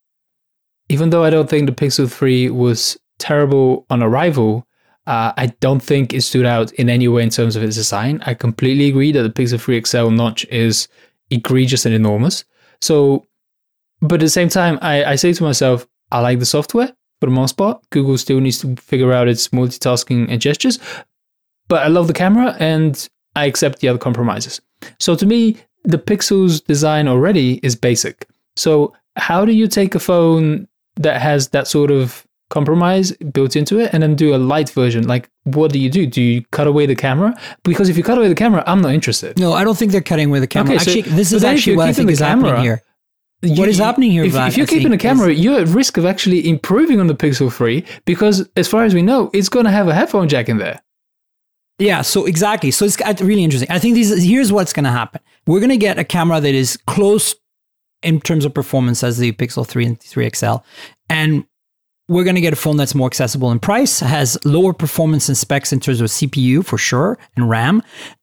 [0.89, 4.67] even though I don't think the Pixel 3 was terrible on arrival,
[5.07, 8.21] uh, I don't think it stood out in any way in terms of its design.
[8.25, 10.89] I completely agree that the Pixel 3 XL notch is
[11.29, 12.43] egregious and enormous.
[12.81, 13.25] So,
[14.01, 17.27] but at the same time, I, I say to myself, I like the software for
[17.27, 17.81] the most part.
[17.89, 20.77] Google still needs to figure out its multitasking and gestures,
[21.69, 24.61] but I love the camera and I accept the other compromises.
[24.99, 28.27] So to me, the Pixel's design already is basic.
[28.57, 33.79] So how do you take a phone that has that sort of compromise built into
[33.79, 35.07] it and then do a light version?
[35.07, 36.05] Like, what do you do?
[36.05, 37.33] Do you cut away the camera?
[37.63, 39.37] Because if you cut away the camera, I'm not interested.
[39.39, 40.75] No, I don't think they're cutting away the camera.
[40.75, 42.81] Okay, so- actually, this is actually what I think the is happening camera- here.
[43.43, 45.59] You- What is happening here, If, Vlad, if you're I keeping the is- camera, you're
[45.61, 49.29] at risk of actually improving on the Pixel 3 because, as far as we know,
[49.33, 50.81] it's going to have a headphone jack in there.
[51.79, 52.71] Yeah, so exactly.
[52.71, 53.69] So it's uh, really interesting.
[53.69, 55.21] I think these, here's what's going to happen.
[55.45, 57.35] We're going to get a camera that is close
[58.01, 60.55] in terms of performance as the Pixel 3 and 3 XL.
[61.07, 61.45] And
[62.07, 65.37] we're going to get a phone that's more accessible in price, has lower performance and
[65.37, 67.81] specs in terms of CPU for sure, and RAM.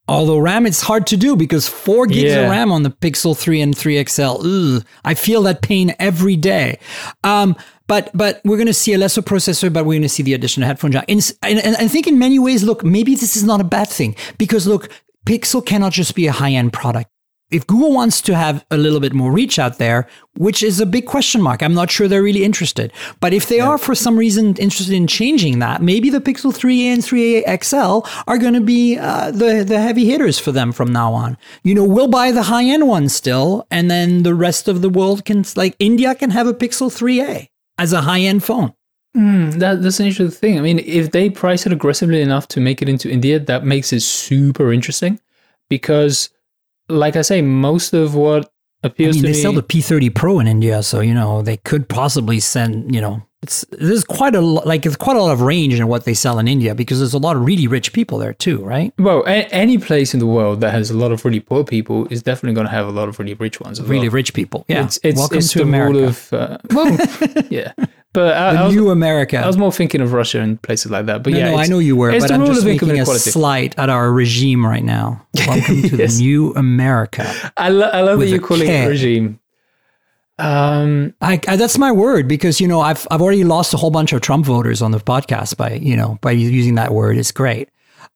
[0.08, 2.40] Although RAM, it's hard to do because four gigs Yeah.
[2.40, 4.22] of RAM on the Pixel 3 and 3 XL.
[4.44, 6.78] Ugh, I feel that pain every day.
[7.24, 7.56] Um,
[7.86, 10.34] but but we're going to see a lesser processor, but we're going to see the
[10.34, 11.04] addition of headphone jack.
[11.08, 13.88] And, and, and I think in many ways, look, maybe this is not a bad
[13.88, 14.88] thing because look,
[15.26, 17.10] Pixel cannot just be a high end product.
[17.54, 20.86] If Google wants to have a little bit more reach out there, which is a
[20.86, 22.92] big question mark, I'm not sure they're really interested.
[23.20, 26.94] But if they are for some reason interested in changing that, maybe the Pixel 3a
[26.94, 30.92] and 3a XL are going to be uh, the the heavy hitters for them from
[30.92, 31.38] now on.
[31.62, 34.90] You know, we'll buy the high end one still, and then the rest of the
[34.90, 37.48] world can, like India, can have a Pixel 3a
[37.78, 38.74] as a high end phone.
[39.60, 40.58] That, that's an interesting thing.
[40.58, 43.92] I mean, if they price it aggressively enough to make it into India, that makes
[43.92, 45.20] it super interesting
[45.68, 46.30] because,
[46.88, 48.50] like I say, most of what
[48.82, 49.34] I mean, to they me.
[49.34, 52.94] sell the P30 Pro in India, so you know they could possibly send.
[52.94, 56.04] You know, it's there's quite a like it's quite a lot of range in what
[56.04, 58.92] they sell in India because there's a lot of really rich people there too, right?
[58.98, 62.06] well, a- any place in the world that has a lot of really poor people
[62.10, 63.80] is definitely going to have a lot of really rich ones.
[63.80, 64.14] Really well.
[64.16, 64.64] rich people.
[64.68, 64.84] Yeah.
[64.84, 66.04] It's, it's, Welcome it's to America.
[66.04, 66.32] of.
[66.32, 66.98] Uh, well,
[67.50, 67.72] yeah.
[68.14, 69.38] But I, the I, was, new America.
[69.38, 71.24] I was more thinking of Russia and places like that.
[71.24, 72.66] But no, yeah, no, I know you were, it's but the I'm rule just of
[72.66, 75.26] making a slight at our regime right now.
[75.46, 76.16] Welcome to Yes.
[76.16, 77.30] the new America.
[77.56, 78.84] I, lo- I love that you're calling K.
[78.84, 79.40] it regime.
[80.38, 83.90] Um, I, I, that's my word because you know I've I've already lost a whole
[83.90, 87.18] bunch of Trump voters on the podcast by you know by using that word.
[87.18, 87.68] It's great.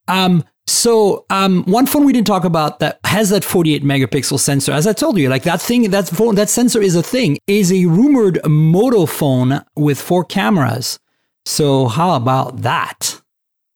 [0.09, 4.73] Um, so um, one phone we didn't talk about that has that 48 megapixel sensor,
[4.73, 7.73] as I told you, like that thing, that phone, that sensor is a thing, is
[7.73, 10.99] a rumored Moto phone with four cameras.
[11.47, 13.21] So how about that?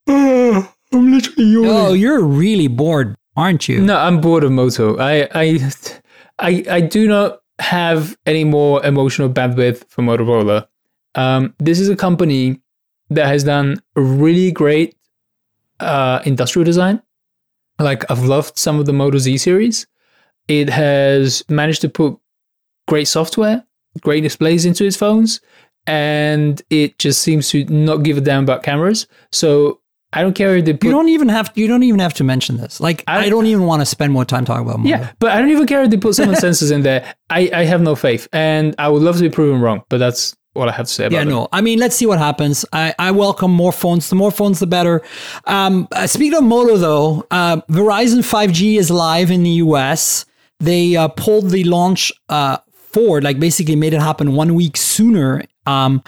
[0.07, 3.81] I'm literally Oh, you're really bored, aren't you?
[3.81, 4.97] No, I'm bored of Moto.
[4.97, 5.71] I, I,
[6.37, 10.67] I, I do not have any more emotional bandwidth for Motorola.
[11.15, 12.61] Um, this is a company
[13.09, 14.95] that has done really great
[15.83, 17.01] uh, industrial design.
[17.79, 19.87] Like I've loved some of the Moto Z series.
[20.47, 22.17] It has managed to put
[22.87, 23.63] great software,
[24.01, 25.41] great displays into its phones,
[25.87, 29.07] and it just seems to not give a damn about cameras.
[29.31, 29.79] So
[30.11, 32.23] I don't care if they put You don't even have you don't even have to
[32.23, 32.79] mention this.
[32.79, 34.89] Like I, I- don't even want to spend more time talking about Moto.
[34.89, 37.13] Yeah, but I don't even care if they put seven sensors in there.
[37.29, 39.81] I, I have no faith, and I would love to be proven wrong.
[39.89, 41.25] But that's what I have to say about Yeah, it.
[41.25, 41.47] no.
[41.51, 42.63] I mean, let's see what happens.
[42.71, 44.09] I, I welcome more phones.
[44.09, 45.01] The more phones, the better.
[45.45, 50.25] Um, uh, speaking of Moto, though, uh, Verizon 5G is live in the US.
[50.59, 55.43] They uh, pulled the launch uh, forward, like basically made it happen one week sooner.
[55.65, 56.03] Um,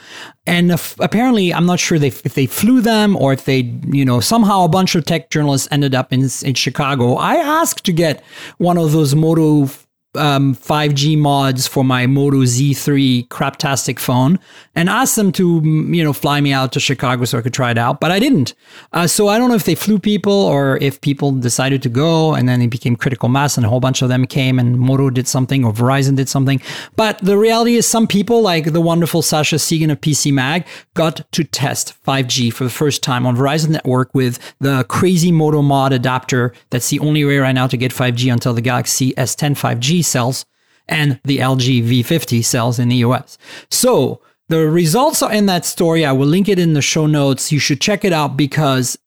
[0.45, 4.05] and if, apparently, I'm not sure they, if they flew them or if they, you
[4.05, 7.15] know, somehow a bunch of tech journalists ended up in in Chicago.
[7.15, 8.23] I asked to get
[8.57, 9.69] one of those Moto
[10.15, 14.39] um, 5G mods for my Moto Z3 craptastic phone
[14.75, 17.53] and asked them to, mm, you know, fly me out to Chicago so I could
[17.53, 18.53] try it out, but I didn't.
[18.91, 22.33] Uh, so I don't know if they flew people or if people decided to go
[22.33, 25.09] and then it became critical mass and a whole bunch of them came and Moto
[25.09, 26.61] did something or Verizon did something.
[26.95, 31.29] But the reality is some people like the wonderful Sascha Segan of PC Mag got
[31.31, 35.93] to test 5G for the first time on Verizon network with the crazy Moto mod
[35.93, 36.53] adapter.
[36.69, 40.45] That's the only way right now to get 5G until the Galaxy S10 5G sells
[40.87, 43.37] and the LG V50 sells in the US.
[43.69, 46.05] So the results are in that story.
[46.05, 47.51] I will link it in the show notes.
[47.51, 48.97] You should check it out because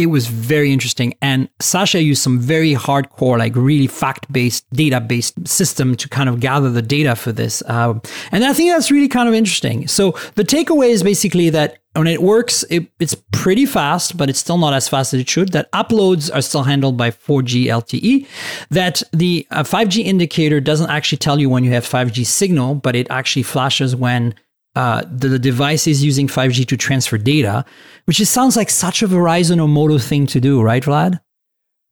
[0.00, 1.14] it was very interesting.
[1.20, 6.30] And Sascha used some very hardcore, like really fact based, data based system to kind
[6.30, 7.62] of gather the data for this.
[7.66, 7.98] Uh,
[8.32, 9.86] and I think that's really kind of interesting.
[9.88, 14.38] So the takeaway is basically that when it works, it, it's pretty fast, but it's
[14.38, 15.52] still not as fast as it should.
[15.52, 18.26] That uploads are still handled by 4G LTE.
[18.70, 22.96] That the uh, 5G indicator doesn't actually tell you when you have 5G signal, but
[22.96, 24.34] it actually flashes when
[24.76, 27.64] uh, the, the device is using 5G to transfer data,
[28.04, 31.20] which just sounds like such a Verizon or Moto thing to do, right, Vlad?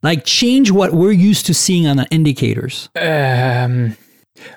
[0.03, 2.89] Like change what we're used to seeing on the indicators.
[2.95, 3.97] Um,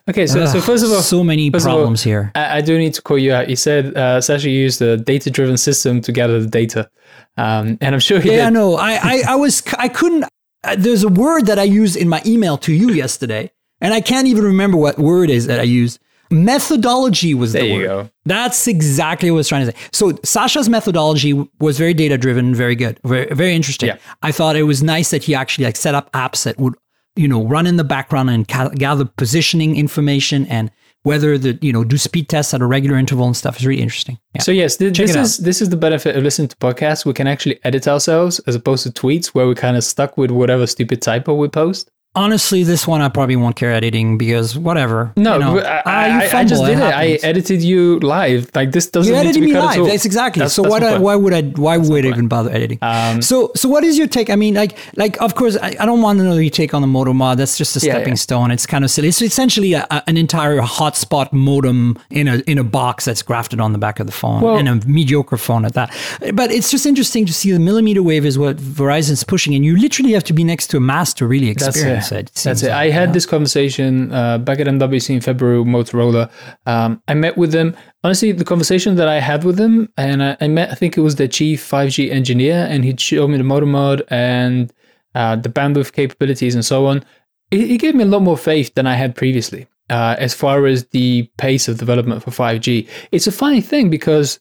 [0.08, 2.32] okay, so, so first of all, so many of all, problems here.
[2.36, 3.50] I, I do need to call you out.
[3.50, 6.90] You said uh, Sascha used a data-driven system to gather the data,
[7.38, 8.54] um, and I'm sure he Yeah, did.
[8.54, 10.26] no, I, I, I was, I couldn't.
[10.64, 14.02] Uh, there's a word that I used in my email to you yesterday, and I
[14.02, 15.98] can't even remember what word is that I used.
[16.32, 17.86] Methodology was There the you word.
[17.86, 18.10] go.
[18.26, 19.78] That's exactly what I was trying to say.
[19.92, 23.88] So Sascha's methodology was very data driven, very good, very, very interesting.
[23.90, 23.98] Yeah.
[24.22, 26.74] I thought it was nice that he actually like set up apps that would,
[27.16, 30.72] you know, run in the background and ca- gather positioning information and
[31.04, 33.82] whether the, you know, do speed tests at a regular interval and stuff is really
[33.82, 34.20] interesting.
[34.36, 34.42] Yeah.
[34.42, 37.06] So yes, th- this is this is the benefit of listening to podcasts.
[37.06, 40.30] We can actually edit ourselves as opposed to tweets where we're kind of stuck with
[40.32, 41.90] whatever stupid typo we post.
[42.14, 45.14] Honestly, this one I probably won't care editing because whatever.
[45.16, 45.90] No, you know, I, ah,
[46.36, 46.82] I, I just did it.
[46.84, 48.52] I edited you live.
[48.54, 49.86] Like this doesn't You need to edited me live.
[49.86, 50.42] That's exactly.
[50.42, 51.42] That's- so that's why, I, why would I?
[51.44, 52.80] Why would I even bother editing?
[52.82, 54.30] Um, so so what is your take?
[54.30, 56.82] I mean, like like of course I, I don't want to know your take on
[56.82, 57.38] the modem mod.
[57.38, 58.16] That's just a Yeah, stepping yeah.
[58.16, 58.52] stone.
[58.52, 59.08] It's kind of silly.
[59.08, 63.62] It's essentially a, a- an entire hotspot modem in a in a box that's grafted
[63.62, 65.96] on the back of the phone Well- and a mediocre phone at that.
[66.34, 69.78] But it's just interesting to see the millimeter wave is what Verizon's pushing, and you
[69.78, 72.01] literally have to be next to a mast to really That's experience.
[72.02, 72.32] Said.
[72.44, 72.70] That's it.
[72.70, 73.14] like, I had yeah.
[73.14, 76.30] this conversation uh, back at MWC in February with Motorola.
[76.66, 77.76] Um, I met with them.
[78.04, 81.02] Honestly, the conversation that I had with them, and I, I met, I think it
[81.02, 84.74] was the chief 5G engineer, and he showed me the Moto mod and
[85.16, 87.04] uh, the bandwidth capabilities and so on.
[87.52, 90.66] It, it gave me a lot more faith than I had previously uh, as far
[90.66, 92.88] as the pace of development for 5G.
[93.12, 94.40] It's a funny thing because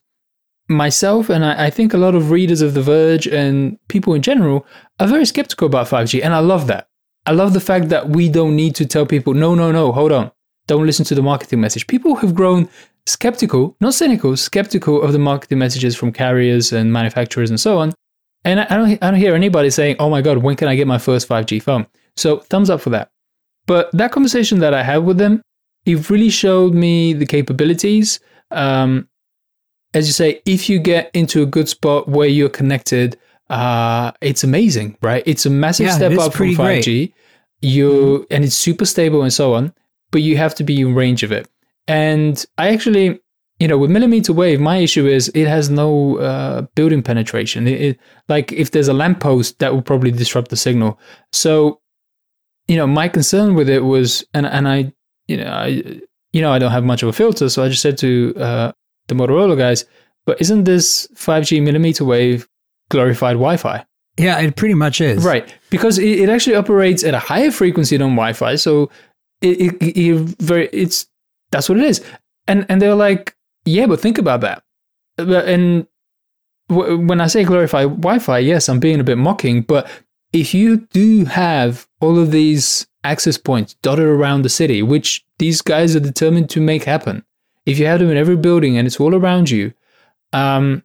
[0.68, 4.22] myself and I, I think a lot of readers of The Verge and people in
[4.22, 4.64] general
[5.00, 6.88] are very skeptical about 5G, and I love that.
[7.26, 10.12] I love the fact that we don't need to tell people, no, no, no, hold
[10.12, 10.30] on.
[10.66, 11.86] Don't listen to the marketing message.
[11.86, 12.68] People have grown
[13.06, 17.92] skeptical, not cynical, skeptical of the marketing messages from carriers and manufacturers and so on.
[18.44, 20.86] And I don't, I don't hear anybody saying, oh my God, when can I get
[20.86, 21.86] my first 5G phone?
[22.16, 23.10] So thumbs up for that.
[23.66, 25.42] But that conversation that I had with them,
[25.84, 28.20] it really showed me the capabilities.
[28.50, 29.08] Um,
[29.92, 33.18] as you say, if you get into a good spot where you're connected,
[33.50, 35.22] uh, it's amazing, right?
[35.26, 36.84] It's a massive Yeah, step up from pretty great.
[36.84, 37.12] 5G.
[37.60, 39.74] You and it's super stable and so on,
[40.12, 41.46] but you have to be in range of it.
[41.86, 43.20] And I actually,
[43.58, 47.66] you know, with millimeter wave, my issue is it has no uh, building penetration.
[47.66, 50.98] It, it, like if there's a lamppost, that will probably disrupt the signal.
[51.32, 51.80] So,
[52.66, 54.92] you know, my concern with it was, and and I,
[55.26, 56.00] you know, I,
[56.32, 58.72] you know, I don't have much of a filter, so I just said to uh,
[59.08, 59.84] the Motorola guys,
[60.24, 62.48] but isn't this 5G millimeter wave
[62.90, 63.84] glorified Wi-Fi?
[64.18, 65.24] Yeah, it pretty much is.
[65.24, 68.90] Right, because it, it actually operates at a higher frequency than Wi-Fi, so
[69.40, 71.06] it, it, it very it's
[71.50, 72.04] that's what it is.
[72.46, 73.34] And and they're like,
[73.64, 74.62] yeah, but think about that.
[75.16, 75.86] And
[76.68, 79.88] w- when I say glorified Wi-Fi, yes, I'm being a bit mocking, but
[80.32, 85.62] if you do have all of these access points dotted around the city, which these
[85.62, 87.24] guys are determined to make happen,
[87.66, 89.72] if you have them in every building and it's all around you,
[90.32, 90.84] um,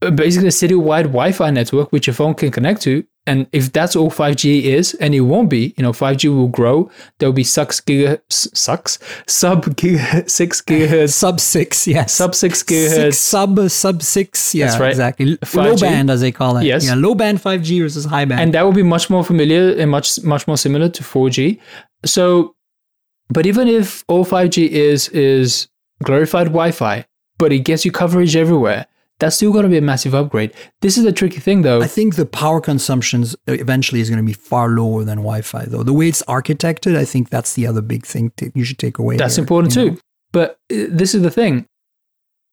[0.00, 3.04] Uh, basically a city-wide Wi-Fi network which your phone can connect to.
[3.26, 6.88] And if that's all 5G is, and it won't be, you know, 5G will grow.
[7.18, 12.14] There'll be six giga, sucks, sub giga, six gigahertz, Sub six, yes.
[12.14, 13.14] sub six six, gigahertz.
[13.16, 14.54] sub sub six.
[14.54, 14.90] Yeah, That's right.
[14.90, 15.26] exactly.
[15.26, 15.80] Low 5G.
[15.80, 16.64] band, as they call it.
[16.64, 16.86] Yes.
[16.86, 18.40] Yeah, low band 5G versus high band.
[18.40, 21.58] and that will be much more familiar and much much more similar to 4G.
[22.06, 22.54] So,
[23.28, 25.68] but even if all 5G is is
[26.02, 27.04] glorified Wi-Fi,
[27.36, 28.86] but it gets you coverage everywhere,
[29.18, 30.52] that's still going to be a massive upgrade.
[30.80, 31.82] This is a tricky thing, though.
[31.82, 35.82] I think the power consumptions eventually is going to be far lower than Wi-Fi, though.
[35.82, 38.98] The way it's architected, I think that's the other big thing to, you should take
[38.98, 39.16] away.
[39.16, 39.90] That's important too.
[39.90, 39.98] know?
[40.32, 41.66] But uh, this is the thing.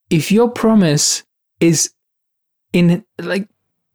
[0.10, 1.24] If your promise
[1.60, 1.92] is
[2.74, 3.48] in like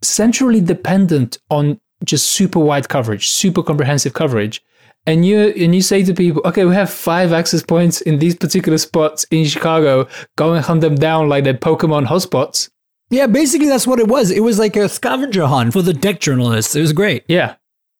[0.02, 4.62] centrally dependent on just super wide coverage, super comprehensive coverage,
[5.06, 8.34] and you and you say to people, okay, we have five access points in these
[8.34, 12.68] particular spots in Chicago, go and hunt them down like they're Pokemon hotspots.
[13.10, 14.30] Yeah, basically that's what it was.
[14.30, 16.76] It was like a scavenger hunt for the tech journalists.
[16.76, 17.24] It was great.
[17.28, 17.56] Yeah.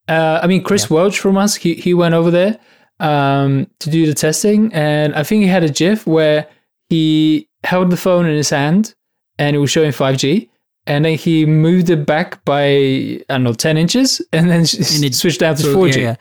[0.09, 2.59] Uh, I mean, Chris Welch from us, he, he went over there
[3.01, 4.73] um, to do the testing.
[4.73, 6.47] And I think he had a GIF where
[6.89, 8.95] he held the phone in his hand
[9.39, 10.49] and it was showing 5G.
[10.87, 14.61] And then he moved it back by, I don't know, 10 inches and then
[14.95, 15.97] And it- switched down to 4G.
[15.97, 16.17] yeah, yeah.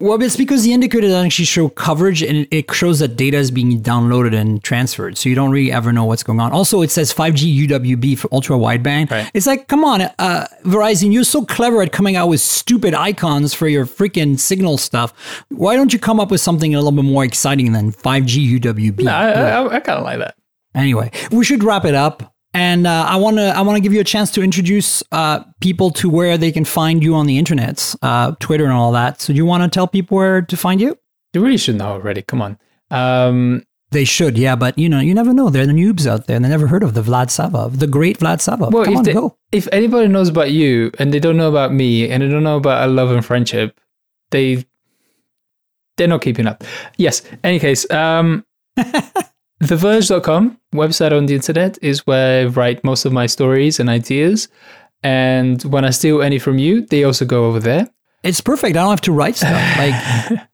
[0.00, 3.50] Well, it's because the indicator doesn't actually show coverage and it- shows that data is
[3.50, 5.18] being downloaded and transferred.
[5.18, 6.52] So you don't really ever know what's going on.
[6.52, 9.10] Also, it says 5G UWB for ultra wideband.
[9.10, 9.30] Right.
[9.34, 13.52] It's like, come on, uh, Verizon, you're so clever at coming out with stupid icons
[13.52, 15.12] for your freaking signal stuff.
[15.50, 19.06] Why don't you come up with something a little bit more exciting than 5G UWB?
[19.06, 20.34] I, I, I kind of like that.
[20.74, 22.32] Anyway, we should wrap it up.
[22.52, 25.44] And uh, I want to I want to give you a chance to introduce uh,
[25.60, 29.20] people to where they can find you on the internet, uh, Twitter and all that.
[29.20, 30.98] So do you want to tell people where to find you?
[31.32, 32.22] They really should know already.
[32.22, 32.58] Come on.
[32.90, 35.48] Um, They should, yeah, but you know, you never know.
[35.50, 37.86] There are the noobs out there, and they never heard of the Vlad Savov, the
[37.86, 38.72] great Vlad Savov.
[38.72, 39.36] well, Come if, on, they- go.
[39.52, 42.56] if anybody knows about you and they don't know about me and they don't know
[42.56, 43.78] about our love and friendship,
[44.30, 44.64] they
[45.96, 46.64] they're not keeping up.
[46.98, 47.22] Yes.
[47.44, 48.44] Any case, um,
[49.62, 54.48] TheVerge.com website on the internet is where I write most of my stories and ideas.
[55.02, 57.88] And when I steal any from you, they also go over there.
[58.22, 58.76] It's perfect.
[58.76, 59.78] I don't have to write stuff.
[59.78, 60.40] Like,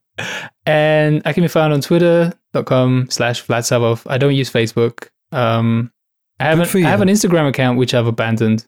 [0.66, 4.02] And I can be found on twitter.com slash Vlad.
[4.06, 5.08] I don't use Facebook.
[5.30, 5.92] Um,
[6.40, 6.74] I haven't.
[6.74, 8.66] I have an Instagram account which I've abandoned.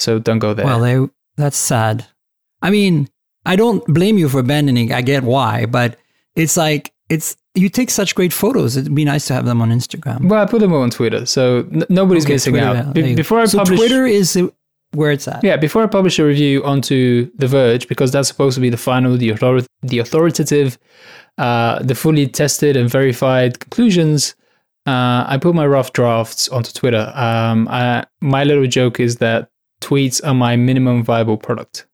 [0.00, 0.66] So don't go there.
[0.66, 0.98] well, they,
[1.36, 2.04] that's sad.
[2.60, 3.08] I mean,
[3.46, 4.92] I don't blame you for abandoning.
[4.92, 5.98] I get why, but
[6.34, 8.76] it's like it's you take such great photos.
[8.76, 10.28] It'd be nice to have them on Instagram.
[10.28, 12.94] Well, I put them on Twitter, so n- nobody's Okay, missing Twitter, out.
[12.94, 14.38] Be- before I so publish, Twitter is
[14.92, 15.42] where it's at.
[15.44, 18.76] yeah, before I publish a review onto The Verge, because that's supposed to be the
[18.76, 20.78] final, the author- the authoritative,
[21.38, 24.34] uh, the fully tested and verified conclusions.
[24.86, 27.10] Uh, I put my rough drafts onto Twitter.
[27.14, 29.48] Um, I, my little joke is that
[29.80, 31.86] tweets are my minimum viable product.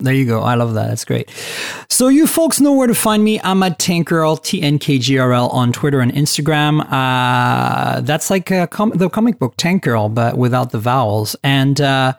[0.00, 0.42] There you go.
[0.42, 0.88] I love that.
[0.88, 1.28] That's great.
[1.88, 3.40] So you folks know where to find me.
[3.42, 6.86] I'm at Tankgrl, T N K G R L on Twitter and Instagram.
[6.90, 11.34] Uh, that's like com- the comic book Tank Girl, but without the vowels.
[11.42, 12.12] And uh,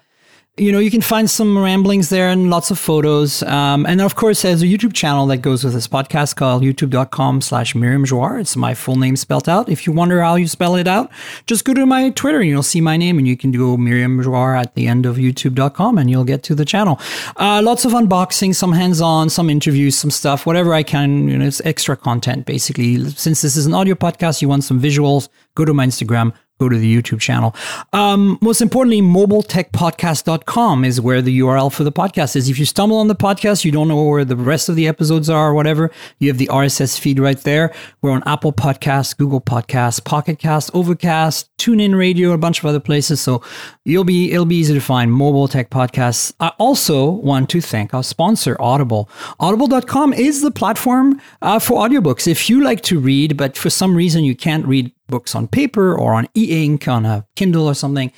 [0.60, 3.42] you know, you can find some ramblings there and lots of photos.
[3.44, 7.42] Um, and of course, there's a YouTube channel that goes with this podcast called youtube.com
[7.42, 8.40] slash Myriam Joire.
[8.40, 9.70] It's my full name spelled out.
[9.70, 11.10] If you wonder how you spell it out,
[11.46, 14.22] just go to my Twitter and you'll see my name and you can do Myriam
[14.22, 17.00] Joire at the end of youtube.com and you'll get to the channel.
[17.38, 21.30] Uh, lots of unboxing, some hands-on, some interviews, some stuff, whatever I can.
[21.30, 23.10] You know, it's extra content basically.
[23.12, 26.70] Since this is an audio podcast, you want some visuals, go to my Instagram, go
[26.70, 27.56] to the YouTube channel.
[27.94, 32.50] Um, most importantly, mobiletechpodcast.com is where the URL for the podcast is.
[32.50, 35.30] If you stumble on the podcast, you don't know where the rest of the episodes
[35.30, 37.74] are or whatever, you have the RSS feed right there.
[38.02, 42.80] We're on Apple Podcasts, Google Podcasts, Pocket Cast, Overcast, TuneIn Radio, a bunch of other
[42.80, 43.22] places.
[43.22, 43.42] So
[43.86, 46.34] you'll be it'll be easy to find Mobile Tech Podcasts.
[46.40, 49.10] I also want to thank our sponsor, Audible.
[49.40, 52.28] Audible.com is the platform uh, for audiobooks.
[52.28, 55.98] If you like to read, but for some reason you can't read books on paper
[55.98, 58.12] or on e-ink on a Kindle or something,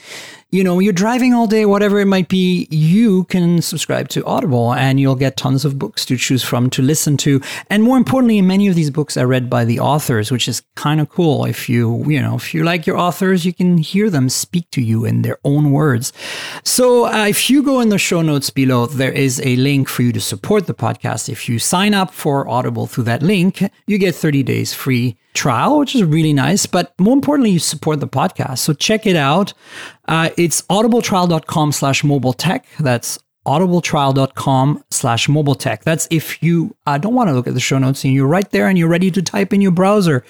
[0.51, 4.73] you know, you're driving all day, whatever it might be, you can subscribe to Audible
[4.73, 7.39] and you'll get tons of books to choose from to listen to.
[7.69, 10.99] And more importantly, many of these books are read by the authors, which is kind
[10.99, 11.45] of cool.
[11.45, 14.81] If you, you know, if you like your authors, you can hear them speak to
[14.81, 16.11] you in their own words.
[16.65, 20.01] So uh, if you go in the show notes below, there is a link for
[20.01, 21.29] you to support the podcast.
[21.29, 25.79] If you sign up for Audible through that link, you get 30 days free trial,
[25.79, 26.65] which is really nice.
[26.65, 28.59] But more importantly, you support the podcast.
[28.59, 29.53] So check it out.
[30.11, 32.65] Uh, it's audibletrial.com slash mobile tech.
[32.81, 33.17] That's
[33.47, 35.85] audibletrial.com slash mobile tech.
[35.85, 38.49] That's if you uh, don't want to look at the show notes and you're right
[38.51, 40.25] there and you're ready to type in your browser.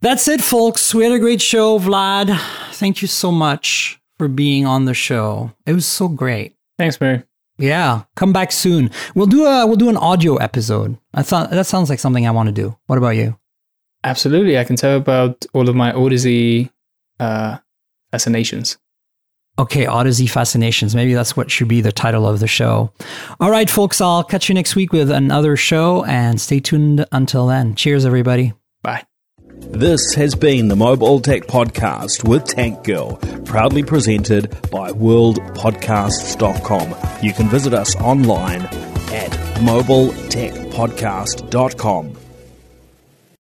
[0.00, 0.94] That's it, folks.
[0.94, 1.78] We had a great show.
[1.78, 2.34] Vlad,
[2.72, 5.52] thank you so much for being on the show.
[5.66, 6.56] It was so great.
[6.78, 7.24] Thanks, Mary.
[7.58, 8.90] Yeah, come back soon.
[9.14, 10.96] We'll do a we'll do an audio episode.
[11.12, 12.78] I thought that sounds like something I want to do.
[12.86, 13.36] What about you?
[14.02, 16.70] Absolutely, I can tell about all of my Odyssey
[17.18, 17.58] uh,
[18.10, 18.78] fascinations.
[19.58, 20.94] Okay, Odyssey Fascinations.
[20.94, 22.92] Maybe that's what should be the title of the show.
[23.40, 27.48] All right, folks, I'll catch you next week with another show and stay tuned until
[27.48, 27.74] then.
[27.74, 28.52] Cheers, everybody.
[28.82, 29.02] Bye.
[29.60, 36.94] This has been the Mobile Tech Podcast with Tank Girl, proudly presented by worldpodcasts.com.
[37.22, 42.27] You can visit us online at mobiletechpodcast.com.